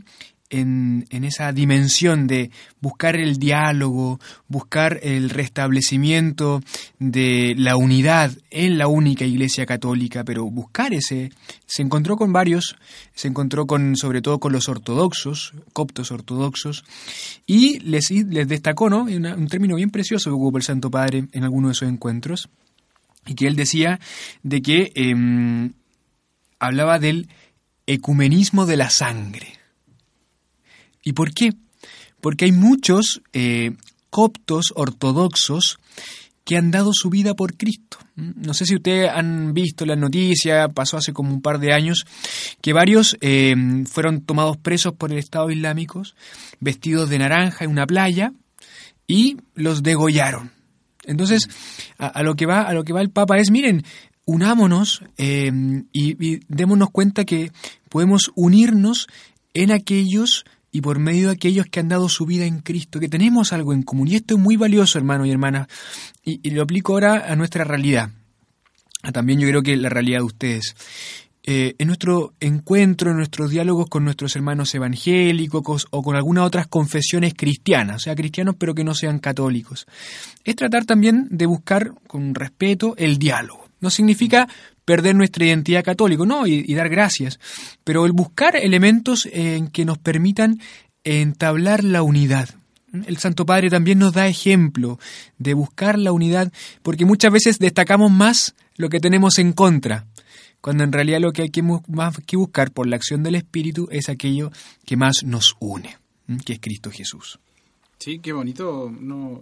en, 0.49 1.07
esa 1.11 1.51
dimensión 1.51 2.27
de 2.27 2.51
buscar 2.79 3.15
el 3.15 3.37
diálogo, 3.37 4.19
buscar 4.47 4.99
el 5.03 5.29
restablecimiento 5.29 6.61
de 6.99 7.53
la 7.57 7.75
unidad 7.75 8.31
en 8.49 8.77
la 8.77 8.87
única 8.87 9.25
Iglesia 9.25 9.65
Católica, 9.65 10.23
pero 10.23 10.45
buscar 10.45 10.93
ese, 10.93 11.31
se 11.65 11.81
encontró 11.81 12.17
con 12.17 12.31
varios, 12.31 12.75
se 13.13 13.27
encontró 13.27 13.67
con, 13.67 13.95
sobre 13.95 14.21
todo 14.21 14.39
con 14.39 14.53
los 14.53 14.69
ortodoxos, 14.69 15.53
coptos 15.73 16.11
ortodoxos, 16.11 16.85
y 17.45 17.79
les, 17.79 18.09
les 18.11 18.47
destacó, 18.47 18.89
¿no? 18.89 19.03
un 19.03 19.47
término 19.47 19.75
bien 19.75 19.89
precioso 19.89 20.29
que 20.29 20.35
ocupó 20.35 20.57
el 20.57 20.63
Santo 20.63 20.89
Padre 20.89 21.25
en 21.31 21.43
alguno 21.43 21.67
de 21.67 21.73
esos 21.73 21.89
encuentros, 21.89 22.49
y 23.25 23.35
que 23.35 23.47
él 23.47 23.57
decía 23.57 23.99
de 24.43 24.61
que 24.61 24.91
em, 24.95 25.73
hablaba 26.59 26.97
del 26.97 27.27
ecumenismo 27.85 28.65
de 28.65 28.77
la 28.77 28.89
sangre. 28.89 29.56
¿Y 31.07 31.13
por 31.13 31.33
qué? 31.33 31.53
Porque 32.19 32.43
hay 32.43 32.51
muchos 32.51 33.21
eh, 33.31 33.71
coptos 34.09 34.73
ortodoxos 34.75 35.79
que 36.43 36.57
han 36.57 36.69
dado 36.69 36.91
su 36.93 37.09
vida 37.09 37.33
por 37.33 37.55
Cristo. 37.55 37.97
No 38.17 38.53
sé 38.53 38.65
si 38.65 38.75
ustedes 38.75 39.09
han 39.09 39.53
visto 39.53 39.85
la 39.85 39.95
noticia, 39.95 40.67
pasó 40.67 40.97
hace 40.97 41.13
como 41.13 41.33
un 41.33 41.41
par 41.41 41.59
de 41.59 41.71
años, 41.71 42.03
que 42.59 42.73
varios 42.73 43.15
eh, 43.21 43.55
fueron 43.89 44.19
tomados 44.19 44.57
presos 44.57 44.95
por 44.95 45.13
el 45.13 45.19
Estado 45.19 45.49
Islámico, 45.49 46.03
vestidos 46.59 47.07
de 47.09 47.19
naranja 47.19 47.63
en 47.63 47.71
una 47.71 47.87
playa, 47.87 48.33
y 49.07 49.37
los 49.55 49.83
degollaron. 49.83 50.51
Entonces, 51.05 51.47
a, 51.97 52.21
lo 52.21 52.35
que 52.35 52.45
va, 52.45 52.63
a 52.63 52.73
lo 52.73 52.83
que 52.83 52.91
va 52.91 52.99
el 52.99 53.11
Papa 53.11 53.37
es, 53.37 53.49
miren, 53.49 53.85
unámonos 54.25 55.03
eh, 55.17 55.53
y 55.93 56.39
démonos 56.53 56.89
cuenta 56.89 57.23
que 57.23 57.53
podemos 57.87 58.29
unirnos 58.35 59.07
en 59.53 59.71
aquellos 59.71 60.43
y 60.71 60.81
por 60.81 60.99
medio 60.99 61.27
de 61.27 61.33
aquellos 61.33 61.65
que 61.67 61.79
han 61.79 61.89
dado 61.89 62.09
su 62.09 62.25
vida 62.25 62.45
en 62.45 62.59
Cristo, 62.59 62.99
que 62.99 63.09
tenemos 63.09 63.53
algo 63.53 63.73
en 63.73 63.83
común. 63.83 64.07
Y 64.07 64.15
esto 64.15 64.35
es 64.35 64.39
muy 64.39 64.57
valioso, 64.57 64.97
hermanos 64.97 65.27
y 65.27 65.31
hermanas, 65.31 65.67
y, 66.23 66.49
lo 66.51 66.63
aplico 66.63 66.93
ahora 66.93 67.31
a 67.31 67.35
nuestra 67.35 67.63
realidad. 67.63 68.11
También 69.13 69.39
yo 69.39 69.47
creo 69.47 69.63
que 69.63 69.77
la 69.77 69.89
realidad 69.89 70.19
de 70.19 70.25
ustedes. 70.25 70.75
Eh, 71.43 71.75
en 71.77 71.87
nuestro 71.87 72.33
encuentro, 72.41 73.11
en 73.11 73.17
nuestros 73.17 73.51
diálogos 73.51 73.87
con 73.87 74.03
nuestros 74.03 74.35
hermanos 74.35 74.75
evangélicos 74.75 75.87
o 75.91 76.03
con 76.03 76.17
algunas 76.17 76.45
otras 76.45 76.67
confesiones 76.67 77.35
cristianas, 77.35 77.95
o 77.95 77.99
sea, 77.99 78.15
cristianos 78.15 78.55
pero 78.59 78.75
que 78.75 78.83
no 78.83 78.93
sean 78.93 79.19
católicos, 79.19 79.87
es 80.43 80.57
tratar 80.57 80.83
también 80.83 81.27
de 81.29 81.45
buscar 81.45 81.93
con 82.05 82.35
respeto 82.35 82.95
el 82.97 83.17
diálogo. 83.17 83.69
No 83.79 83.89
significa 83.89 84.49
perder 84.87 85.15
nuestra 85.15 85.45
identidad 85.45 85.83
católica, 85.83 86.23
no, 86.25 86.47
y, 86.47 86.73
dar 86.73 86.87
gracias, 86.87 87.41
pero 87.83 88.05
el 88.05 88.13
buscar 88.13 88.55
elementos 88.55 89.27
en 89.29 89.67
que 89.67 89.83
nos 89.83 89.97
permitan 89.97 90.61
entablar 91.03 91.83
la 91.83 92.03
unidad. 92.03 92.51
El 92.93 93.17
Santo 93.17 93.45
Padre 93.45 93.69
también 93.69 93.99
nos 93.99 94.13
da 94.13 94.29
ejemplo 94.29 94.97
de 95.39 95.53
buscar 95.53 95.99
la 95.99 96.13
unidad, 96.13 96.53
porque 96.83 97.03
muchas 97.03 97.33
veces 97.33 97.59
destacamos 97.59 98.11
más 98.11 98.55
lo 98.77 98.87
que 98.87 99.01
tenemos 99.01 99.39
en 99.39 99.51
contra, 99.51 100.07
cuando 100.61 100.85
en 100.85 100.93
realidad 100.93 101.19
lo 101.19 101.33
que 101.33 101.41
hay 101.41 101.49
que, 101.49 101.61
que 102.25 102.37
buscar 102.37 102.71
por 102.71 102.87
la 102.87 102.95
acción 102.95 103.23
del 103.23 103.35
Espíritu 103.35 103.89
es 103.91 104.07
aquello 104.07 104.51
que 104.85 104.95
más 104.95 105.21
nos 105.25 105.57
une, 105.59 105.97
que 106.45 106.53
es 106.53 106.59
Cristo 106.61 106.91
Jesús. 106.91 107.39
Sí, 107.99 108.19
qué 108.19 108.31
bonito. 108.31 108.89
No, 108.89 109.41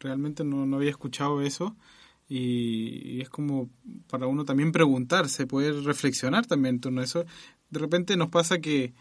realmente 0.00 0.42
no, 0.42 0.66
no 0.66 0.78
había 0.78 0.90
escuchado 0.90 1.40
eso 1.40 1.76
y, 2.34 3.20
es 3.20 3.28
como 3.28 3.68
para 4.08 4.26
uno 4.26 4.46
también 4.46 4.72
preguntarse, 4.72 5.46
poder 5.46 5.74
reflexionar 5.82 6.46
también 6.46 6.76
en 6.76 6.80
torno 6.80 7.00
a 7.02 7.04
eso. 7.04 7.26
De 7.68 7.78
repente 7.78 8.16
nos 8.16 8.30
pasa 8.30 8.58
que 8.58 8.94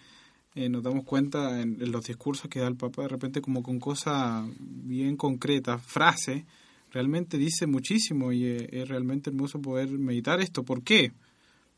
eh, 0.56 0.68
nos 0.68 0.84
damos 0.84 1.06
cuenta 1.06 1.62
en, 1.62 1.78
los 1.92 2.06
discursos 2.06 2.50
que 2.50 2.60
da 2.60 2.68
el 2.68 2.76
Papa, 2.76 3.04
de 3.04 3.08
repente 3.08 3.42
como 3.42 3.64
con 3.64 3.80
cosas 3.80 4.46
bien 4.60 5.16
concretas, 5.16 5.82
frases, 5.82 6.44
realmente 6.92 7.38
dice 7.38 7.68
muchísimo 7.68 8.34
y 8.34 8.46
es 8.46 8.90
realmente 8.90 9.30
hermoso 9.30 9.62
poder 9.62 9.90
meditar 9.92 10.42
esto. 10.42 10.64
¿Por 10.64 10.84
qué? 10.84 11.14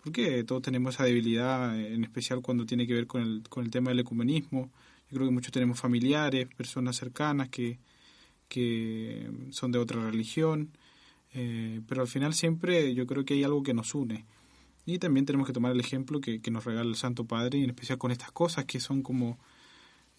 Porque 0.04 0.44
todos 0.44 0.64
tenemos 0.64 0.96
esa 0.96 1.04
debilidad, 1.04 1.80
en 1.80 2.04
especial 2.04 2.42
cuando 2.42 2.66
tiene 2.66 2.88
que 2.88 2.96
ver 2.96 3.06
con 3.06 3.22
el, 3.22 3.44
con 3.48 3.64
el 3.64 3.70
tema 3.70 3.92
del 3.92 4.00
ecumenismo. 4.00 4.72
Yo 5.12 5.18
creo 5.18 5.28
que 5.28 5.34
muchos 5.34 5.52
tenemos 5.52 5.80
familiares, 5.80 6.48
personas 6.58 6.96
cercanas 6.96 7.50
que, 7.50 7.78
que 8.48 9.30
son 9.52 9.72
de 9.72 9.78
otra 9.78 10.04
religión 10.10 10.72
eh, 11.34 11.82
pero 11.88 12.02
al 12.02 12.08
final 12.08 12.34
siempre 12.34 12.94
yo 12.94 13.08
creo 13.08 13.26
que 13.26 13.34
hay 13.34 13.44
algo 13.44 13.64
que 13.64 13.74
nos 13.74 13.96
une. 13.96 14.26
Y 14.86 15.00
también 15.00 15.26
tenemos 15.26 15.48
que 15.48 15.54
tomar 15.54 15.72
el 15.72 15.80
ejemplo 15.80 16.20
que, 16.20 16.40
nos 16.52 16.66
regala 16.66 16.90
el 16.90 16.96
Santo 16.96 17.26
Padre, 17.26 17.60
y 17.60 17.64
en 17.64 17.70
especial 17.70 17.98
con 17.98 18.12
estas 18.12 18.32
cosas 18.32 18.66
que 18.66 18.80
son 18.80 19.02
como... 19.02 19.38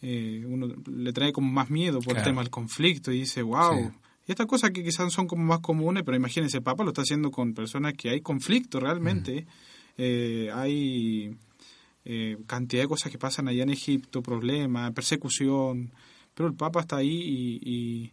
Eh, 0.03 0.45
uno 0.47 0.69
le 0.87 1.13
trae 1.15 1.33
como 1.33 1.51
más 1.51 1.71
miedo 1.71 2.01
por 2.01 2.19
el 2.19 2.25
tema 2.25 2.43
del 2.43 2.51
conflicto 2.51 3.11
y 3.11 3.21
dice, 3.21 3.43
wow. 3.43 3.91
Y 4.27 4.33
estas 4.33 4.47
cosas 4.47 4.71
que 4.71 4.83
quizás 4.83 5.11
son 5.13 5.27
como 5.27 5.45
más 5.45 5.61
comunes, 5.61 6.03
pero 6.05 6.17
imagínense, 6.17 6.59
el 6.59 6.63
Papa 6.63 6.85
lo 6.85 6.91
está 6.91 7.03
haciendo 7.03 7.31
con 7.31 7.55
personas 7.55 7.95
que 7.95 8.11
hay 8.11 8.21
conflicto 8.21 8.81
realmente. 8.81 9.47
Eh, 9.97 10.51
hay 10.53 11.37
cantidad 12.47 12.83
de 12.83 12.89
cosas 12.89 13.11
que 13.11 13.17
pasan 13.17 13.49
allá 13.49 13.63
en 13.63 13.71
Egipto, 13.71 14.23
problemas, 14.23 14.93
persecución, 14.93 15.91
pero 16.35 16.49
el 16.49 16.55
Papa 16.55 16.81
está 16.81 16.97
ahí 16.97 17.63
y 17.65 18.13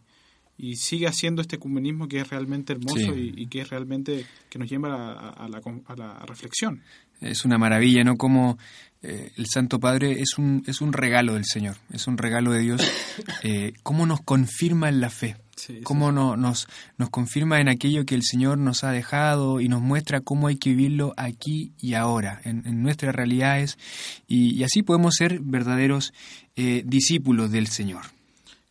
sigue 0.76 1.06
haciendo 1.06 1.42
este 1.42 1.56
ecumenismo 1.56 2.08
que 2.08 2.20
es 2.20 2.30
realmente 2.30 2.72
hermoso 2.72 3.16
y, 3.16 3.46
que 3.46 3.62
es 3.62 3.70
realmente 3.70 4.24
que 4.48 4.58
nos 4.58 4.70
lleva 4.70 5.12
a, 5.30 5.48
la, 5.48 5.60
a, 5.86 5.96
la, 5.96 6.18
reflexión. 6.26 6.82
Es 7.20 7.44
una 7.44 7.58
maravilla, 7.58 8.04
¿no? 8.04 8.16
Como 8.16 8.58
eh, 9.02 9.32
el 9.36 9.46
Santo 9.46 9.80
Padre 9.80 10.20
es 10.20 10.38
un, 10.38 10.62
es 10.66 10.80
un 10.80 10.92
regalo 10.92 11.34
del 11.34 11.44
Señor, 11.44 11.76
es 11.92 12.06
un 12.06 12.18
regalo 12.18 12.52
de 12.52 12.60
Dios. 12.60 12.82
Eh, 13.44 13.72
¿Cómo 13.82 14.06
nos 14.06 14.20
confirma 14.20 14.88
en 14.88 15.00
la 15.00 15.10
fe? 15.10 15.36
cómo 15.84 16.12
no, 16.12 16.36
nos, 16.36 16.68
nos 16.96 17.10
confirma 17.10 17.60
en 17.60 17.68
aquello 17.68 18.04
que 18.04 18.14
el 18.14 18.22
Señor 18.22 18.58
nos 18.58 18.84
ha 18.84 18.90
dejado 18.90 19.60
y 19.60 19.68
nos 19.68 19.80
muestra 19.80 20.20
cómo 20.20 20.48
hay 20.48 20.56
que 20.56 20.70
vivirlo 20.70 21.12
aquí 21.16 21.72
y 21.78 21.94
ahora, 21.94 22.40
en, 22.44 22.82
nuestras 22.82 23.14
realidades, 23.14 23.78
y, 24.26 24.62
así 24.64 24.82
podemos 24.82 25.14
ser 25.16 25.40
verdaderos 25.40 26.12
eh, 26.56 26.82
discípulos 26.86 27.50
del 27.50 27.68
Señor. 27.68 28.02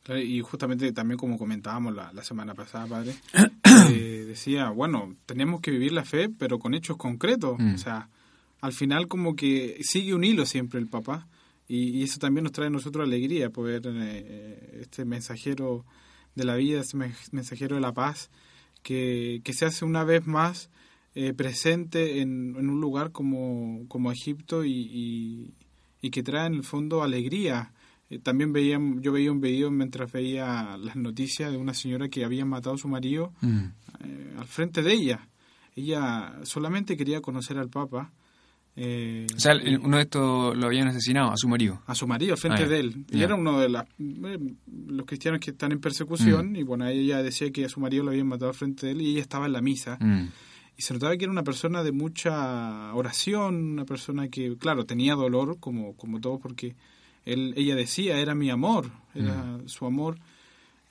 Y 0.10 0.42
justamente 0.42 0.92
también 0.94 1.20
como 1.20 1.38
comentábamos 1.38 1.94
la, 1.94 2.24
semana 2.24 2.56
pasada, 2.56 2.88
padre, 2.88 3.14
eh, 3.92 4.26
decía, 4.28 4.70
bueno, 4.70 5.16
tenemos 5.28 5.62
que 5.62 5.72
vivir 5.72 5.92
la 5.92 6.04
fe, 6.04 6.28
pero 6.28 6.58
con 6.58 6.74
hechos 6.74 6.98
concretos. 6.98 7.60
Mm. 7.60 7.76
O 7.76 7.78
sea, 7.78 8.10
al 8.62 8.74
final 8.74 9.08
como 9.08 9.36
que 9.36 9.78
sigue 9.82 10.16
un 10.16 10.24
hilo 10.24 10.46
siempre 10.46 10.80
el 10.80 10.88
papá. 10.88 11.28
Y, 11.68 12.04
eso 12.04 12.20
también 12.20 12.44
nos 12.44 12.52
trae 12.52 12.68
a 12.68 12.72
nosotros 12.72 13.06
alegría, 13.06 13.50
poder 13.52 13.84
eh, 13.86 14.80
este 14.82 15.06
mensajero 15.06 15.86
de 16.36 16.46
la 16.46 16.56
vida, 16.56 16.82
este 16.82 16.98
mensajero 17.32 17.76
de 17.76 17.82
la 17.82 17.94
paz, 17.94 18.30
que, 18.82 19.42
que 19.44 19.54
se 19.54 19.66
hace 19.66 19.86
una 19.86 20.04
vez 20.04 20.26
más 20.26 20.70
eh, 21.14 21.34
presente 21.34 22.22
en, 22.22 22.56
en, 22.58 22.70
un 22.70 22.82
lugar 22.82 23.12
como, 23.12 23.86
como 23.88 24.12
Egipto 24.12 24.66
y, 24.66 24.72
y, 24.72 25.54
y 26.02 26.10
que 26.10 26.24
trae 26.24 26.48
en 26.48 26.56
el 26.56 26.64
fondo 26.64 27.04
alegría 27.04 27.72
eh, 28.12 28.20
también 28.20 28.52
veía, 28.52 28.78
yo 28.98 29.14
veía 29.14 29.32
un 29.32 29.40
video 29.40 29.72
mientras 29.72 30.12
veía 30.12 30.76
las 30.78 30.98
noticias 30.98 31.50
de 31.50 31.58
una 31.58 31.74
señora 31.74 32.10
que 32.10 32.26
había 32.26 32.44
matado 32.44 32.76
a 32.76 32.78
su 32.78 32.90
marido 32.90 33.32
mm. 33.40 33.64
eh, 34.04 34.36
al 34.38 34.48
frente 34.48 34.82
de 34.82 34.92
ella. 34.92 35.28
Ella 35.78 36.36
solamente 36.44 36.98
quería 36.98 37.22
conocer 37.22 37.58
al 37.58 37.70
Papa. 37.70 38.12
Eh, 38.76 39.28
o 39.34 39.40
sea, 39.40 39.54
uno 39.82 39.96
de 39.96 40.04
estos 40.04 40.58
lo 40.58 40.66
habían 40.66 40.90
asesinado, 40.90 41.32
a 41.32 41.38
su 41.38 41.48
marido. 41.48 41.82
A 41.88 41.96
su 41.96 42.06
marido, 42.06 42.34
al 42.34 42.38
frente 42.38 42.64
ah, 42.64 42.68
de 42.68 42.80
él. 42.82 43.06
Y 43.10 43.22
era 43.22 43.36
uno 43.36 43.62
de 43.62 43.70
las, 43.70 43.86
los 43.98 45.06
cristianos 45.06 45.40
que 45.40 45.52
están 45.52 45.72
en 45.72 45.80
persecución. 45.80 46.52
Mm. 46.52 46.56
Y 46.58 46.64
bueno, 46.64 46.88
ella 46.88 47.24
decía 47.24 47.50
que 47.52 47.64
a 47.64 47.70
su 47.70 47.80
marido 47.80 48.04
lo 48.04 48.12
habían 48.12 48.28
matado 48.28 48.50
al 48.50 48.58
frente 48.58 48.88
de 48.88 48.92
él 48.92 49.02
y 49.02 49.12
ella 49.12 49.22
estaba 49.22 49.46
en 49.46 49.54
la 49.54 49.62
misa. 49.62 49.98
Mm. 50.02 50.28
Y 50.78 50.82
se 50.82 50.94
notaba 50.94 51.16
que 51.16 51.24
era 51.24 51.32
una 51.32 51.44
persona 51.44 51.82
de 51.82 51.94
mucha 51.94 52.94
oración, 52.94 53.72
una 53.72 53.86
persona 53.86 54.28
que, 54.28 54.58
claro, 54.58 54.86
tenía 54.86 55.16
dolor, 55.16 55.60
como, 55.62 55.96
como 55.96 56.20
todo, 56.20 56.40
porque 56.40 56.76
él, 57.26 57.54
ella 57.56 57.76
decía, 57.76 58.20
era 58.20 58.36
mi 58.36 58.50
amor, 58.50 58.92
era 59.14 59.44
mm. 59.44 59.68
su 59.68 59.86
amor. 59.86 60.18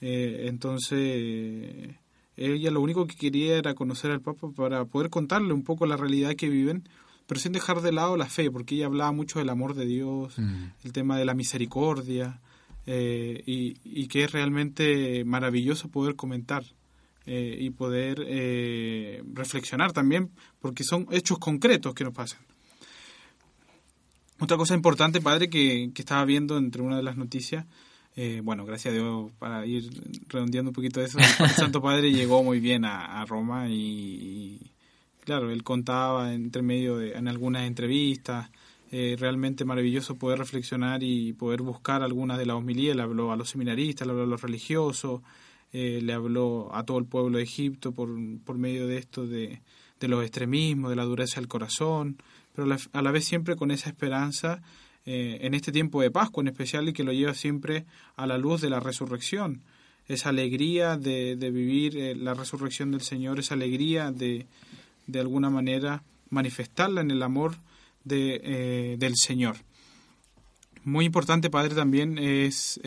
Eh, 0.01 0.47
entonces, 0.49 1.95
ella 2.37 2.71
lo 2.71 2.81
único 2.81 3.07
que 3.07 3.17
quería 3.17 3.57
era 3.57 3.75
conocer 3.75 4.11
al 4.11 4.21
Papa 4.21 4.51
para 4.55 4.85
poder 4.85 5.11
contarle 5.11 5.53
un 5.53 5.63
poco 5.63 5.87
la 5.87 5.97
realidad 5.97 6.35
que 6.35 6.49
viven, 6.49 6.89
pero 7.27 7.41
sin 7.41 7.53
dejar 7.53 7.81
de 7.81 7.93
lado 7.93 8.17
la 8.17 8.27
fe, 8.27 8.51
porque 8.51 8.75
ella 8.77 8.87
hablaba 8.87 9.13
mucho 9.13 9.39
del 9.39 9.51
amor 9.51 9.75
de 9.75 9.87
Dios, 9.87 10.39
mm. 10.39 10.65
el 10.85 10.93
tema 10.93 11.19
de 11.19 11.25
la 11.25 11.35
misericordia, 11.35 12.41
eh, 12.87 13.43
y, 13.47 13.77
y, 13.85 14.09
que 14.09 14.25
es 14.25 14.33
realmente 14.33 15.25
maravilloso 15.25 15.89
poder 15.89 16.17
comentar. 16.17 16.65
Eh, 17.27 17.59
y 17.61 17.71
poder 17.71 18.19
reflexionar 19.35 19.93
también, 19.93 20.31
porque 20.59 20.83
son 20.83 21.07
hechos 21.11 21.39
concretos 21.39 21.95
que 21.95 22.03
nos 22.03 22.15
pasan. 22.15 22.41
Otra 24.41 24.57
cosa 24.57 24.75
importante, 24.75 25.21
padre, 25.21 25.51
que, 25.51 25.93
estaba 25.95 26.25
viendo 26.25 26.57
entre 26.57 26.81
una 26.81 26.97
de 26.97 27.03
las 27.03 27.19
noticias, 27.19 27.67
eh, 28.17 28.41
bueno, 28.43 28.65
gracias 28.65 28.93
a 28.93 28.97
Dios, 28.97 29.31
para 29.39 29.67
ir 29.67 29.91
redondeando 30.29 30.71
un 30.71 30.75
poquito 30.75 31.03
eso, 31.03 31.19
el 31.19 31.51
Santo 31.51 31.83
Padre 31.83 32.11
llegó 32.13 32.43
muy 32.43 32.59
bien 32.59 32.87
a, 32.87 33.23
Roma 33.27 33.69
y, 33.69 34.73
claro, 35.21 35.51
él 35.51 35.63
contaba 35.63 36.33
entre 36.33 36.63
medio 36.63 36.97
de, 36.97 37.13
en 37.13 37.29
algunas 37.29 37.67
entrevistas, 37.67 38.49
eh, 38.91 39.15
realmente 39.21 39.67
maravilloso 39.67 40.17
poder 40.17 40.39
reflexionar 40.39 41.03
y 41.03 41.35
poder 41.35 41.61
buscar 41.61 42.03
algunas 42.03 42.39
de 42.39 42.47
las 42.47 42.57
homilías, 42.57 42.97
le 42.97 43.03
habló 43.03 43.33
a 43.33 43.37
los 43.37 43.51
seminaristas, 43.51 44.07
le 44.07 44.13
habló 44.13 44.25
a 44.25 44.27
los 44.27 44.41
religiosos, 44.41 45.21
eh, 45.75 46.01
le 46.03 46.15
habló 46.15 46.75
a 46.75 46.85
todo 46.87 46.97
el 46.97 47.05
pueblo 47.05 47.37
de 47.37 47.45
Egipto 47.45 47.93
por, 47.93 48.09
por 48.45 48.57
medio 48.57 48.87
de 48.87 48.97
esto 48.97 49.27
de, 49.27 49.61
de 50.01 50.09
los 50.09 50.23
extremismos, 50.23 50.89
de 50.89 50.97
la 50.97 51.05
dureza 51.05 51.41
del 51.41 51.49
corazón, 51.49 52.17
pero 52.61 52.77
a 52.93 53.03
la 53.03 53.11
vez 53.11 53.25
siempre 53.25 53.57
con 53.57 53.71
esa 53.71 53.89
esperanza 53.89 54.61
eh, 55.07 55.39
en 55.41 55.55
este 55.55 55.73
tiempo 55.73 56.03
de 56.03 56.11
Pascua 56.11 56.43
en 56.43 56.49
especial 56.49 56.89
y 56.89 56.93
que 56.93 57.05
lo 57.05 57.13
lleva 57.13 57.33
siempre 57.33 57.87
a 58.17 58.27
la 58.27 58.37
luz 58.37 58.61
de 58.61 58.69
la 58.69 58.81
resurrección. 58.81 59.63
Esa 60.09 60.29
alegría 60.29 60.99
de, 60.99 61.37
vivir 61.37 61.97
eh, 61.97 62.15
la 62.15 62.35
resurrección 62.35 62.91
del 62.91 63.01
Señor, 63.01 63.39
esa 63.39 63.55
alegría 63.55 64.11
de, 64.13 64.47
de 65.07 65.21
alguna 65.21 65.49
manera 65.49 66.03
manifestarla 66.29 67.01
en 67.01 67.11
el 67.11 67.23
amor 67.23 67.57
de, 68.05 68.41
eh, 68.45 68.97
del 68.99 69.17
Señor. 69.17 69.57
Muy 70.85 71.07
importante, 71.07 71.49
Padre, 71.49 71.75
también 71.75 72.19
es 72.19 72.79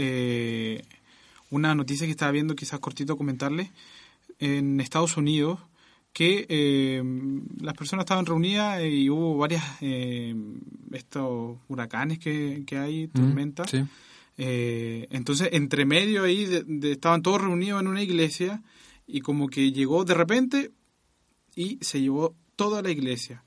una 1.49 1.73
noticia 1.75 2.05
que 2.05 2.11
estaba 2.11 2.31
viendo, 2.31 2.55
quizás 2.55 2.79
cortito 2.79 3.17
comentarle. 3.17 3.71
En 4.39 4.79
Estados 4.79 5.17
Unidos 5.17 5.59
que 6.13 6.45
eh, 6.47 7.03
las 7.59 7.73
personas 7.73 8.03
estaban 8.03 8.25
reunidas 8.25 8.81
y 8.83 9.09
hubo 9.09 9.35
varias 9.35 9.63
eh, 9.81 10.35
estos 10.91 11.57
huracanes 11.67 12.19
que, 12.19 12.63
que 12.65 12.77
hay, 12.77 13.07
tormentas. 13.07 13.73
Eh, 14.37 15.07
entonces, 15.09 15.49
entre 15.51 15.85
medio 15.85 16.23
ahí, 16.23 16.47
estaban 16.83 17.23
todos 17.23 17.41
reunidos 17.41 17.81
en 17.81 17.87
una 17.87 18.01
iglesia 18.01 18.61
y 19.07 19.21
como 19.21 19.47
que 19.47 19.71
llegó 19.71 20.05
de 20.05 20.13
repente 20.13 20.71
y 21.55 21.77
se 21.81 21.99
llevó 21.99 22.35
toda 22.55 22.81
la 22.81 22.91
iglesia. 22.91 23.43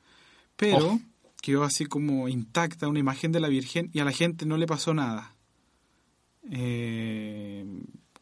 Pero 0.57 0.93
oh. 0.93 1.01
quedó 1.41 1.65
así 1.65 1.87
como 1.87 2.29
intacta 2.29 2.89
una 2.89 2.99
imagen 2.99 3.33
de 3.33 3.41
la 3.41 3.49
Virgen 3.49 3.91
y 3.93 4.01
a 4.01 4.05
la 4.05 4.13
gente 4.13 4.45
no 4.45 4.57
le 4.57 4.67
pasó 4.67 4.93
nada. 4.93 5.35
Eh, 6.51 7.65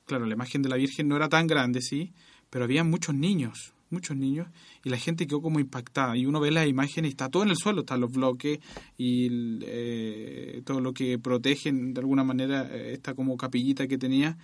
claro, 0.06 0.26
la 0.26 0.34
imagen 0.34 0.62
de 0.62 0.68
la 0.68 0.76
Virgen 0.76 1.08
no 1.08 1.16
era 1.16 1.28
tan 1.28 1.46
grande, 1.46 1.80
sí, 1.80 2.12
pero 2.50 2.64
había 2.64 2.84
muchos 2.84 3.14
niños, 3.14 3.74
muchos 3.94 4.16
niños, 4.16 4.48
y 4.84 4.90
la 4.90 4.98
gente 4.98 5.26
quedó 5.26 5.40
como 5.40 5.60
impactada. 5.60 6.16
Y 6.16 6.26
uno 6.26 6.40
ve 6.40 6.50
la 6.50 6.66
imagen 6.66 7.04
y 7.04 7.08
está 7.08 7.28
todo 7.28 7.42
en 7.42 7.50
el 7.50 7.56
suelo, 7.56 7.80
están 7.80 8.00
los 8.00 8.12
bloques 8.12 8.58
y 8.98 9.60
eh, 9.62 10.62
todo 10.66 10.80
lo 10.80 10.92
que 10.92 11.18
protegen 11.18 11.94
de 11.94 12.00
alguna 12.00 12.24
manera 12.24 12.68
eh, 12.70 12.92
esta 12.92 13.14
como 13.14 13.36
capillita 13.36 13.86
que 13.86 13.98
tenía, 13.98 14.36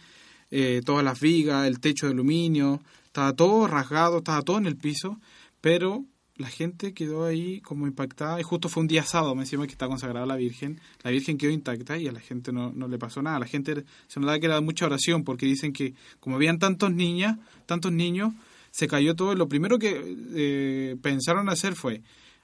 eh, 0.50 0.80
todas 0.84 1.04
las 1.04 1.20
vigas, 1.20 1.66
el 1.66 1.80
techo 1.80 2.06
de 2.06 2.12
aluminio, 2.12 2.80
estaba 3.04 3.32
todo 3.34 3.66
rasgado, 3.66 4.18
estaba 4.18 4.42
todo 4.42 4.58
en 4.58 4.66
el 4.66 4.76
piso, 4.76 5.20
pero 5.60 6.04
la 6.40 6.48
gente 6.48 6.94
quedó 6.94 7.24
ahí 7.24 7.60
como 7.60 7.86
impactada. 7.86 8.40
Y 8.40 8.42
justo 8.42 8.68
fue 8.68 8.80
un 8.80 8.88
día 8.88 9.04
sábado, 9.04 9.34
me 9.34 9.42
decimos 9.42 9.66
que 9.66 9.72
está 9.72 9.86
consagrada 9.86 10.24
la 10.24 10.36
Virgen, 10.36 10.80
la 11.02 11.10
Virgen 11.10 11.36
quedó 11.36 11.50
intacta 11.50 11.98
y 11.98 12.08
a 12.08 12.12
la 12.12 12.20
gente 12.20 12.50
no, 12.50 12.72
no 12.72 12.88
le 12.88 12.98
pasó 12.98 13.20
nada, 13.20 13.36
a 13.36 13.40
la 13.40 13.46
gente 13.46 13.84
se 14.08 14.20
notaba 14.20 14.38
que 14.38 14.46
era 14.46 14.60
mucha 14.60 14.86
oración 14.86 15.22
porque 15.22 15.46
dicen 15.46 15.72
que 15.72 15.94
como 16.18 16.36
habían 16.36 16.58
tantos 16.58 16.92
niñas, 16.92 17.38
tantos 17.66 17.92
niños, 17.92 18.32
se 18.70 18.88
cayó 18.88 19.14
todo. 19.14 19.34
Lo 19.34 19.48
primero 19.48 19.78
que 19.78 20.16
eh, 20.34 20.96
pensaron 21.02 21.48
hacer 21.48 21.74
fue 21.74 22.02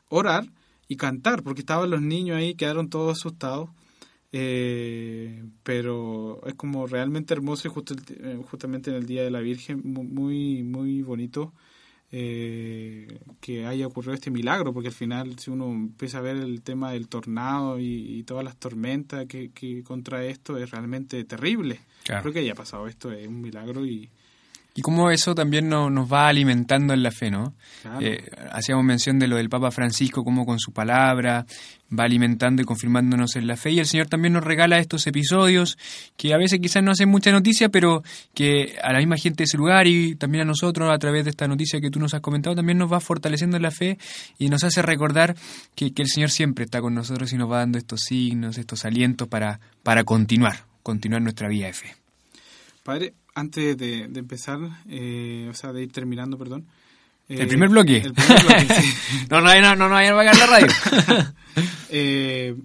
orar 0.09 0.47
y 0.88 0.97
cantar, 0.97 1.42
porque 1.42 1.61
estaban 1.61 1.90
los 1.90 2.02
niños 2.02 2.37
ahí, 2.37 2.54
quedaron 2.54 2.90
todos 2.90 3.18
asustados. 3.18 3.71
Eh, 4.33 5.45
pero 5.62 6.40
es 6.47 6.54
como 6.54 6.87
realmente 6.87 7.33
hermoso 7.33 7.68
y 7.68 7.71
justo, 7.71 7.95
eh, 8.11 8.38
justamente 8.50 8.90
en 8.90 8.97
el 8.97 9.06
Día 9.06 9.23
de 9.23 9.30
la 9.30 9.40
Virgen, 9.40 9.80
muy, 9.85 10.62
muy 10.62 11.02
bonito 11.02 11.52
que 12.09 13.66
haya 13.66 13.87
ocurrido 13.87 14.14
este 14.14 14.30
milagro, 14.30 14.73
porque 14.73 14.88
al 14.88 14.95
final 14.95 15.38
si 15.38 15.50
uno 15.50 15.71
empieza 15.71 16.16
a 16.16 16.23
ver 16.23 16.37
el 16.37 16.62
tema 16.62 16.92
del 16.92 17.09
tornado 17.09 17.78
y, 17.78 18.23
todas 18.23 18.42
las 18.42 18.56
tormentas 18.56 19.26
que, 19.26 19.50
que, 19.50 19.83
contra 19.83 20.25
esto 20.25 20.56
es 20.56 20.71
realmente 20.71 21.23
terrible. 21.25 21.80
Creo 22.04 22.33
que 22.33 22.38
haya 22.38 22.54
pasado 22.54 22.87
esto, 22.87 23.12
es 23.12 23.26
un 23.26 23.42
milagro 23.42 23.85
y, 23.85 24.09
y 24.76 24.83
cómo 24.83 25.11
eso 25.11 25.35
también 25.35 25.71
nos 25.71 26.12
va 26.12 26.28
alimentando 26.28 26.92
en 26.92 27.02
la 27.02 27.11
fe, 27.11 27.30
¿no? 27.30 27.54
Eh, 27.99 28.30
hacíamos 28.52 28.85
mención 28.85 29.18
de 29.18 29.26
lo 29.26 29.37
del 29.37 29.49
Papa 29.49 29.71
Francisco, 29.71 30.23
cómo 30.23 30.45
con 30.45 30.59
su 30.59 30.71
palabra 30.71 31.47
va 31.99 32.04
alimentando 32.04 32.61
y 32.61 32.66
confirmándonos 32.66 33.37
en 33.37 33.47
la 33.47 33.56
fe. 33.56 33.71
Y 33.71 33.78
el 33.78 33.87
Señor 33.87 34.09
también 34.09 34.35
nos 34.35 34.45
regala 34.45 34.78
estos 34.78 35.06
episodios 35.06 35.78
que 36.18 36.35
a 36.35 36.37
veces 36.37 36.61
quizás 36.61 36.83
no 36.83 36.90
hacen 36.90 37.09
mucha 37.09 37.33
noticia, 37.33 37.71
pero 37.71 38.02
que 38.35 38.76
a 38.83 38.92
la 38.92 38.99
misma 38.99 39.16
gente 39.16 39.38
de 39.38 39.45
ese 39.45 39.56
lugar 39.56 39.87
y 39.87 40.14
también 40.14 40.42
a 40.42 40.45
nosotros, 40.45 40.90
a 40.92 40.99
través 40.99 41.25
de 41.25 41.30
esta 41.30 41.49
noticia 41.49 41.80
que 41.80 41.90
tú 41.90 41.99
nos 41.99 42.12
has 42.12 42.21
comentado, 42.21 42.54
también 42.54 42.76
nos 42.76 42.92
va 42.92 43.00
fortaleciendo 43.00 43.56
en 43.56 43.62
la 43.62 43.71
fe 43.71 43.97
y 44.38 44.50
nos 44.50 44.62
hace 44.62 44.83
recordar 44.83 45.37
que, 45.75 45.95
que 45.95 46.02
el 46.02 46.09
Señor 46.09 46.30
siempre 46.30 46.66
está 46.66 46.83
con 46.83 46.95
nosotros 46.95 47.33
y 47.33 47.37
nos 47.37 47.50
va 47.50 47.61
dando 47.61 47.78
estos 47.78 48.00
signos, 48.02 48.59
estos 48.59 48.85
alientos 48.85 49.26
para, 49.26 49.59
para 49.83 50.04
continuar, 50.04 50.64
continuar 50.83 51.23
nuestra 51.23 51.49
vida 51.49 51.66
de 51.66 51.73
fe. 51.73 51.97
Padre, 52.83 53.14
antes 53.37 53.76
de, 53.76 54.05
empezar, 54.14 54.59
eh, 54.88 55.47
o 55.50 55.55
sea, 55.55 55.71
de 55.73 55.83
ir 55.83 55.93
terminando, 55.93 56.38
perdón. 56.38 56.66
¿El 57.28 57.43
eh, 57.43 57.47
primer 57.47 57.69
bloque? 57.69 57.99
El 57.99 58.14
primer 58.14 58.43
bloque, 58.43 58.75
sí. 58.81 59.26
no, 59.31 59.40
no, 59.43 59.61
no, 59.61 59.76
no, 59.76 59.88
no, 59.88 60.00
no, 60.00 60.11
no 60.11 60.23
la 60.23 60.47
radio. 60.47 60.66
eh, 61.90 62.57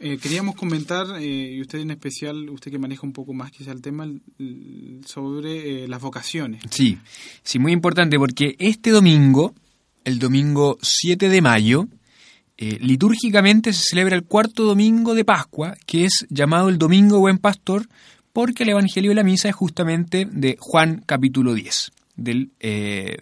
eh, 0.00 0.18
queríamos 0.18 0.56
comentar, 0.56 1.06
y 1.22 1.58
usted 1.62 1.78
en 1.78 1.92
especial, 1.92 2.50
usted 2.50 2.70
que 2.70 2.78
maneja 2.78 3.06
un 3.06 3.14
poco 3.14 3.32
más 3.32 3.50
quizá 3.50 3.72
el 3.72 3.80
tema, 3.80 4.06
sobre 5.06 5.88
las 5.88 6.02
vocaciones. 6.02 6.62
Sí, 6.68 6.98
sí, 7.42 7.58
muy 7.58 7.72
importante, 7.72 8.18
porque 8.18 8.56
este 8.58 8.90
domingo, 8.90 9.54
el 10.04 10.18
domingo 10.18 10.76
7 10.82 11.30
de 11.30 11.40
mayo, 11.40 11.88
litúrgicamente 12.58 13.72
se 13.72 13.84
celebra 13.88 14.16
el 14.16 14.24
cuarto 14.24 14.64
domingo 14.64 15.14
de 15.14 15.24
Pascua, 15.24 15.76
que 15.86 16.04
es 16.04 16.26
llamado 16.28 16.68
el 16.68 16.76
Domingo 16.76 17.20
Buen 17.20 17.38
Pastor, 17.38 17.88
porque 18.32 18.62
el 18.62 18.70
Evangelio 18.70 19.10
de 19.10 19.16
la 19.16 19.24
Misa 19.24 19.48
es 19.48 19.54
justamente 19.54 20.26
de 20.30 20.56
Juan 20.60 21.02
capítulo 21.06 21.54
10, 21.54 21.92
del, 22.16 22.50
eh, 22.60 23.16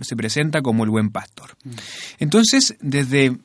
se 0.00 0.16
presenta 0.16 0.62
como 0.62 0.84
el 0.84 0.90
buen 0.90 1.10
pastor. 1.10 1.56
Mm. 1.64 1.70
Entonces, 2.18 2.76
desde 2.80 3.36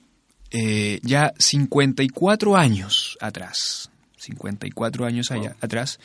eh, 0.51 0.99
ya 1.03 1.33
54 1.37 2.57
años 2.57 3.17
atrás, 3.21 3.89
54 4.17 5.05
años 5.05 5.31
allá, 5.31 5.55
atrás, 5.61 5.99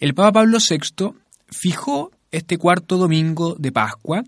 el 0.00 0.14
Papa 0.14 0.40
Pablo 0.40 0.58
VI 0.58 1.14
fijó 1.48 2.10
este 2.30 2.58
cuarto 2.58 2.98
domingo 2.98 3.56
de 3.58 3.72
Pascua 3.72 4.24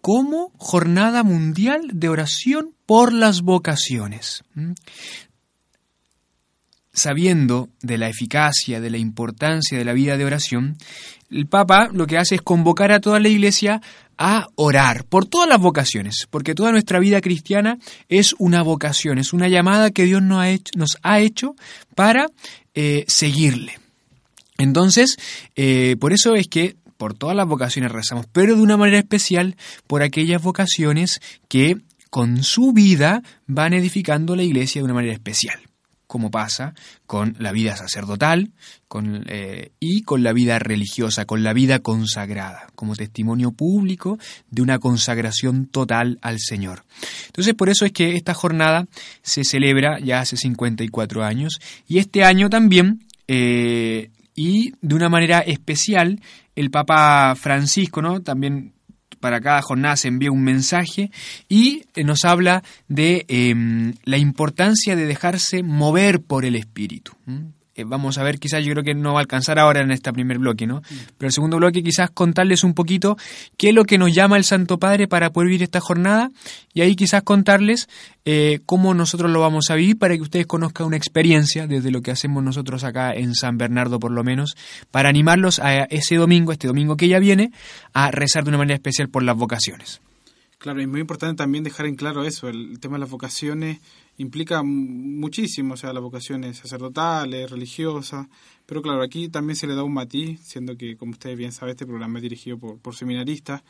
como 0.00 0.52
jornada 0.56 1.22
mundial 1.24 1.82
de 1.92 2.08
oración 2.08 2.74
por 2.86 3.12
las 3.12 3.42
vocaciones 3.42 4.44
sabiendo 6.92 7.68
de 7.82 7.98
la 7.98 8.08
eficacia, 8.08 8.80
de 8.80 8.90
la 8.90 8.98
importancia 8.98 9.78
de 9.78 9.84
la 9.84 9.92
vida 9.92 10.16
de 10.16 10.24
oración, 10.24 10.76
el 11.30 11.46
Papa 11.46 11.88
lo 11.92 12.06
que 12.06 12.18
hace 12.18 12.36
es 12.36 12.42
convocar 12.42 12.92
a 12.92 13.00
toda 13.00 13.20
la 13.20 13.28
Iglesia 13.28 13.80
a 14.18 14.48
orar 14.56 15.04
por 15.04 15.26
todas 15.26 15.48
las 15.48 15.60
vocaciones, 15.60 16.26
porque 16.28 16.54
toda 16.54 16.72
nuestra 16.72 16.98
vida 16.98 17.20
cristiana 17.20 17.78
es 18.08 18.34
una 18.38 18.62
vocación, 18.62 19.18
es 19.18 19.32
una 19.32 19.48
llamada 19.48 19.90
que 19.90 20.04
Dios 20.04 20.20
nos 20.22 20.98
ha 21.02 21.20
hecho, 21.20 21.54
para 21.94 22.26
eh, 22.74 23.04
seguirle. 23.08 23.78
Entonces, 24.58 25.16
eh, 25.56 25.96
por 25.98 26.12
eso 26.12 26.34
es 26.34 26.48
que 26.48 26.76
por 26.98 27.14
todas 27.14 27.34
las 27.34 27.46
vocaciones 27.46 27.90
rezamos, 27.90 28.26
pero 28.30 28.56
de 28.56 28.60
una 28.60 28.76
manera 28.76 28.98
especial 28.98 29.56
por 29.86 30.02
aquellas 30.02 30.42
vocaciones 30.42 31.20
que 31.48 31.76
con 32.10 32.42
su 32.42 32.72
vida 32.72 33.22
van 33.46 33.72
edificando 33.72 34.36
la 34.36 34.42
iglesia 34.42 34.80
de 34.80 34.84
una 34.84 34.94
manera 34.94 35.14
especial 35.14 35.69
como 36.10 36.32
pasa 36.32 36.74
con 37.06 37.36
la 37.38 37.52
vida 37.52 37.76
sacerdotal 37.76 38.50
con, 38.88 39.24
eh, 39.28 39.70
y 39.78 40.02
con 40.02 40.24
la 40.24 40.32
vida 40.32 40.58
religiosa, 40.58 41.24
con 41.24 41.44
la 41.44 41.52
vida 41.52 41.78
consagrada, 41.78 42.66
como 42.74 42.96
testimonio 42.96 43.52
público 43.52 44.18
de 44.50 44.60
una 44.60 44.80
consagración 44.80 45.66
total 45.66 46.18
al 46.20 46.40
Señor. 46.40 46.82
Entonces, 47.26 47.54
por 47.54 47.68
eso 47.68 47.84
es 47.84 47.92
que 47.92 48.16
esta 48.16 48.34
jornada 48.34 48.88
se 49.22 49.44
celebra 49.44 50.00
ya 50.00 50.18
hace 50.18 50.36
54 50.36 51.22
años 51.22 51.60
y 51.86 51.98
este 51.98 52.24
año 52.24 52.50
también, 52.50 53.04
eh, 53.28 54.10
y 54.34 54.72
de 54.80 54.94
una 54.96 55.08
manera 55.08 55.38
especial, 55.38 56.20
el 56.56 56.72
Papa 56.72 57.36
Francisco, 57.36 58.02
¿no? 58.02 58.20
También 58.20 58.72
para 59.20 59.40
cada 59.40 59.62
jornada 59.62 59.96
se 59.96 60.08
envía 60.08 60.32
un 60.32 60.42
mensaje 60.42 61.10
y 61.48 61.84
eh, 61.94 62.04
nos 62.04 62.24
habla 62.24 62.62
de 62.88 63.24
em, 63.28 63.94
la 64.04 64.18
importancia 64.18 64.96
de 64.96 65.06
dejarse 65.06 65.62
mover 65.62 66.20
por 66.20 66.44
el 66.44 66.56
Espíritu. 66.56 67.12
Eh, 67.80 67.84
vamos 67.86 68.18
a 68.18 68.22
ver, 68.22 68.38
quizás 68.38 68.64
yo 68.64 68.72
creo 68.72 68.84
que 68.84 68.94
no 68.94 69.14
va 69.14 69.20
a 69.20 69.22
alcanzar 69.22 69.58
ahora 69.58 69.80
en 69.80 69.90
este 69.90 70.12
primer 70.12 70.38
bloque, 70.38 70.66
¿no? 70.66 70.82
Pero 71.16 71.28
el 71.28 71.32
segundo 71.32 71.56
bloque 71.56 71.82
quizás 71.82 72.10
contarles 72.10 72.62
un 72.62 72.74
poquito 72.74 73.16
qué 73.56 73.70
es 73.70 73.74
lo 73.74 73.84
que 73.84 73.96
nos 73.96 74.12
llama 74.14 74.36
el 74.36 74.44
Santo 74.44 74.78
Padre 74.78 75.08
para 75.08 75.30
poder 75.30 75.48
vivir 75.48 75.62
esta 75.62 75.80
jornada 75.80 76.30
y 76.74 76.82
ahí 76.82 76.94
quizás 76.94 77.22
contarles 77.22 77.88
eh, 78.26 78.60
cómo 78.66 78.92
nosotros 78.92 79.30
lo 79.30 79.40
vamos 79.40 79.70
a 79.70 79.76
vivir 79.76 79.98
para 79.98 80.14
que 80.14 80.22
ustedes 80.22 80.46
conozcan 80.46 80.86
una 80.86 80.96
experiencia 80.96 81.66
desde 81.66 81.90
lo 81.90 82.02
que 82.02 82.10
hacemos 82.10 82.42
nosotros 82.42 82.84
acá 82.84 83.14
en 83.14 83.34
San 83.34 83.56
Bernardo 83.56 83.98
por 83.98 84.10
lo 84.10 84.22
menos, 84.22 84.56
para 84.90 85.08
animarlos 85.08 85.58
a 85.58 85.84
ese 85.84 86.16
domingo, 86.16 86.52
este 86.52 86.66
domingo 86.66 86.96
que 86.96 87.08
ya 87.08 87.18
viene, 87.18 87.50
a 87.94 88.10
rezar 88.10 88.44
de 88.44 88.50
una 88.50 88.58
manera 88.58 88.74
especial 88.74 89.08
por 89.08 89.22
las 89.22 89.36
vocaciones. 89.36 90.00
Claro, 90.60 90.78
es 90.82 90.88
muy 90.88 91.00
importante 91.00 91.38
también 91.38 91.64
dejar 91.64 91.86
en 91.86 91.96
claro 91.96 92.22
eso, 92.22 92.46
el 92.50 92.78
tema 92.80 92.96
de 92.96 93.00
las 93.00 93.08
vocaciones 93.08 93.78
implica 94.18 94.62
muchísimo, 94.62 95.72
o 95.72 95.76
sea, 95.78 95.94
las 95.94 96.02
vocaciones 96.02 96.58
sacerdotales, 96.58 97.50
religiosas, 97.50 98.26
pero 98.66 98.82
claro, 98.82 99.02
aquí 99.02 99.30
también 99.30 99.56
se 99.56 99.66
le 99.66 99.74
da 99.74 99.84
un 99.84 99.94
matiz, 99.94 100.38
siendo 100.42 100.76
que, 100.76 100.98
como 100.98 101.12
ustedes 101.12 101.38
bien 101.38 101.52
saben, 101.52 101.70
este 101.70 101.86
programa 101.86 102.18
es 102.18 102.24
dirigido 102.24 102.58
por, 102.58 102.78
por 102.78 102.94
seminaristas, 102.94 103.62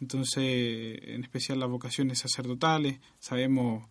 entonces, 0.00 1.00
en 1.02 1.24
especial 1.24 1.58
las 1.58 1.68
vocaciones 1.68 2.20
sacerdotales, 2.20 3.00
sabemos 3.18 3.82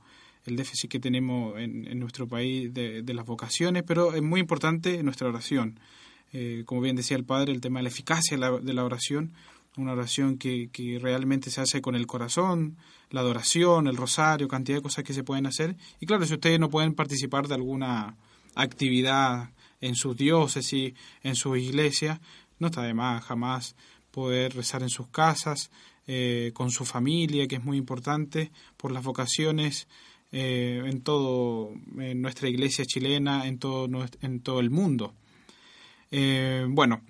el 0.46 0.56
déficit 0.56 0.90
que 0.90 1.00
tenemos 1.02 1.60
en, 1.60 2.00
nuestro 2.00 2.26
país 2.26 2.74
de, 2.74 3.04
las 3.14 3.26
vocaciones, 3.26 3.84
pero 3.86 4.14
es 4.14 4.22
muy 4.22 4.40
importante 4.40 5.04
nuestra 5.04 5.28
oración. 5.28 5.78
Eh, 6.32 6.64
como 6.66 6.80
bien 6.80 6.96
decía 6.96 7.18
el 7.18 7.26
Padre, 7.26 7.52
el 7.52 7.60
tema 7.60 7.80
de 7.80 7.84
la 7.84 7.90
eficacia 7.90 8.38
de 8.38 8.74
la 8.74 8.86
oración, 8.86 9.34
una 9.78 9.94
oración 9.94 10.38
que, 10.38 10.70
que, 10.72 11.00
realmente 11.00 11.50
se 11.50 11.62
hace 11.62 11.82
con 11.82 11.96
el 11.96 12.08
corazón, 12.08 12.78
la 13.10 13.22
adoración, 13.22 13.88
el 13.88 13.98
rosario, 13.98 14.48
cantidad 14.48 14.78
de 14.78 14.84
cosas 14.84 15.04
que 15.04 15.14
se 15.14 15.24
pueden 15.24 15.46
hacer. 15.46 15.76
Y 16.00 16.06
claro, 16.06 16.26
si 16.26 16.34
ustedes 16.34 16.60
no 16.60 16.70
pueden 16.70 16.94
participar 16.94 17.48
de 17.48 17.56
alguna 17.56 18.18
actividad 18.56 19.52
en 19.82 19.96
sus 19.96 20.16
diócesis, 20.16 20.94
en 21.22 21.36
sus 21.36 21.58
iglesias, 21.58 22.20
no 22.60 22.68
está 22.68 22.84
de 22.84 22.94
más 22.94 23.24
jamás 23.24 23.76
poder 24.12 24.56
rezar 24.56 24.82
en 24.82 24.90
sus 24.90 25.08
casas, 25.10 25.70
eh, 26.08 26.52
con 26.54 26.72
su 26.72 26.86
familia, 26.86 27.48
que 27.48 27.56
es 27.56 27.64
muy 27.64 27.78
importante, 27.78 28.52
por 28.78 28.92
las 28.92 29.04
vocaciones 29.04 29.88
eh, 30.32 30.84
en 30.86 31.02
todo 31.02 31.74
en 31.98 32.22
nuestra 32.22 32.48
iglesia 32.48 32.86
chilena, 32.86 33.48
en 33.48 33.58
todo, 33.58 33.88
en 34.22 34.40
todo 34.42 34.60
el 34.60 34.70
mundo. 34.70 35.14
Eh, 36.12 36.66
bueno, 36.70 37.02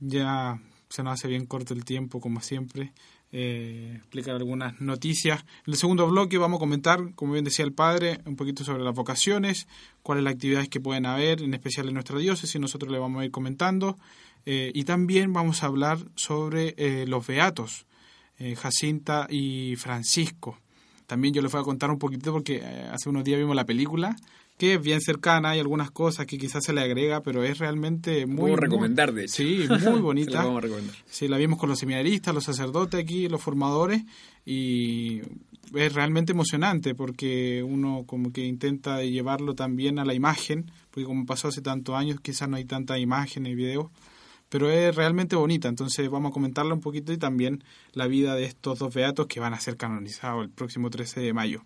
ya 0.00 0.60
se 0.88 1.02
nos 1.02 1.14
hace 1.14 1.28
bien 1.28 1.46
corto 1.46 1.74
el 1.74 1.84
tiempo, 1.84 2.20
como 2.20 2.40
siempre. 2.40 2.92
Eh, 3.32 3.94
explicar 3.96 4.36
algunas 4.36 4.80
noticias. 4.80 5.40
En 5.66 5.72
el 5.72 5.76
segundo 5.76 6.06
bloque 6.08 6.38
vamos 6.38 6.58
a 6.58 6.60
comentar, 6.60 7.14
como 7.14 7.32
bien 7.32 7.44
decía 7.44 7.64
el 7.64 7.72
padre, 7.72 8.20
un 8.24 8.36
poquito 8.36 8.64
sobre 8.64 8.84
las 8.84 8.94
vocaciones, 8.94 9.66
cuáles 10.02 10.22
las 10.24 10.34
actividades 10.34 10.68
que 10.68 10.80
pueden 10.80 11.06
haber, 11.06 11.42
en 11.42 11.52
especial 11.52 11.88
en 11.88 11.94
nuestra 11.94 12.18
diócesis, 12.18 12.60
nosotros 12.60 12.90
le 12.92 12.98
vamos 12.98 13.20
a 13.20 13.24
ir 13.24 13.30
comentando. 13.30 13.98
Eh, 14.46 14.70
y 14.74 14.84
también 14.84 15.32
vamos 15.32 15.62
a 15.62 15.66
hablar 15.66 15.98
sobre 16.14 16.74
eh, 16.78 17.06
los 17.06 17.26
beatos, 17.26 17.86
Jacinta 18.38 19.26
y 19.30 19.76
Francisco. 19.76 20.58
También 21.06 21.34
yo 21.34 21.42
les 21.42 21.52
voy 21.52 21.60
a 21.60 21.64
contar 21.64 21.90
un 21.90 21.98
poquito 21.98 22.32
porque 22.32 22.62
hace 22.64 23.08
unos 23.08 23.24
días 23.24 23.38
vimos 23.38 23.56
la 23.56 23.64
película 23.64 24.16
que 24.58 24.74
es 24.74 24.82
bien 24.82 25.00
cercana, 25.00 25.50
hay 25.50 25.60
algunas 25.60 25.90
cosas 25.90 26.26
que 26.26 26.38
quizás 26.38 26.64
se 26.64 26.72
le 26.72 26.80
agrega, 26.80 27.20
pero 27.20 27.44
es 27.44 27.58
realmente 27.58 28.24
muy... 28.26 28.52
Puedo 28.52 28.56
recomendar, 28.56 29.12
de 29.12 29.24
hecho. 29.24 29.34
Sí, 29.34 29.66
muy 29.90 30.00
bonita. 30.00 30.32
la 30.32 30.44
vamos 30.44 30.58
a 30.58 30.60
recomendar. 30.62 30.96
Sí, 31.04 31.28
la 31.28 31.36
vimos 31.36 31.58
con 31.58 31.68
los 31.68 31.78
seminaristas, 31.78 32.34
los 32.34 32.44
sacerdotes 32.44 32.98
aquí, 32.98 33.28
los 33.28 33.42
formadores, 33.42 34.02
y 34.46 35.20
es 35.74 35.92
realmente 35.92 36.32
emocionante 36.32 36.94
porque 36.94 37.62
uno 37.62 38.04
como 38.06 38.32
que 38.32 38.46
intenta 38.46 39.02
llevarlo 39.02 39.54
también 39.54 39.98
a 39.98 40.04
la 40.06 40.14
imagen, 40.14 40.70
porque 40.90 41.04
como 41.04 41.26
pasó 41.26 41.48
hace 41.48 41.60
tantos 41.60 41.94
años, 41.94 42.20
quizás 42.20 42.48
no 42.48 42.56
hay 42.56 42.64
tanta 42.64 42.98
imagen 42.98 43.46
y 43.46 43.54
videos, 43.54 43.88
pero 44.48 44.70
es 44.70 44.94
realmente 44.94 45.36
bonita, 45.36 45.68
entonces 45.68 46.08
vamos 46.08 46.30
a 46.30 46.32
comentarla 46.32 46.74
un 46.74 46.80
poquito 46.80 47.12
y 47.12 47.18
también 47.18 47.64
la 47.92 48.06
vida 48.06 48.34
de 48.34 48.44
estos 48.44 48.78
dos 48.78 48.94
beatos 48.94 49.26
que 49.26 49.40
van 49.40 49.54
a 49.54 49.60
ser 49.60 49.76
canonizados 49.76 50.44
el 50.44 50.50
próximo 50.50 50.90
13 50.90 51.20
de 51.20 51.32
mayo. 51.32 51.64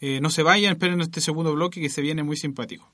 Eh, 0.00 0.20
no 0.20 0.30
se 0.30 0.42
vayan, 0.42 0.72
esperen 0.72 1.00
este 1.00 1.20
segundo 1.20 1.52
bloque 1.54 1.80
que 1.80 1.90
se 1.90 2.00
viene 2.00 2.22
muy 2.22 2.36
simpático. 2.36 2.90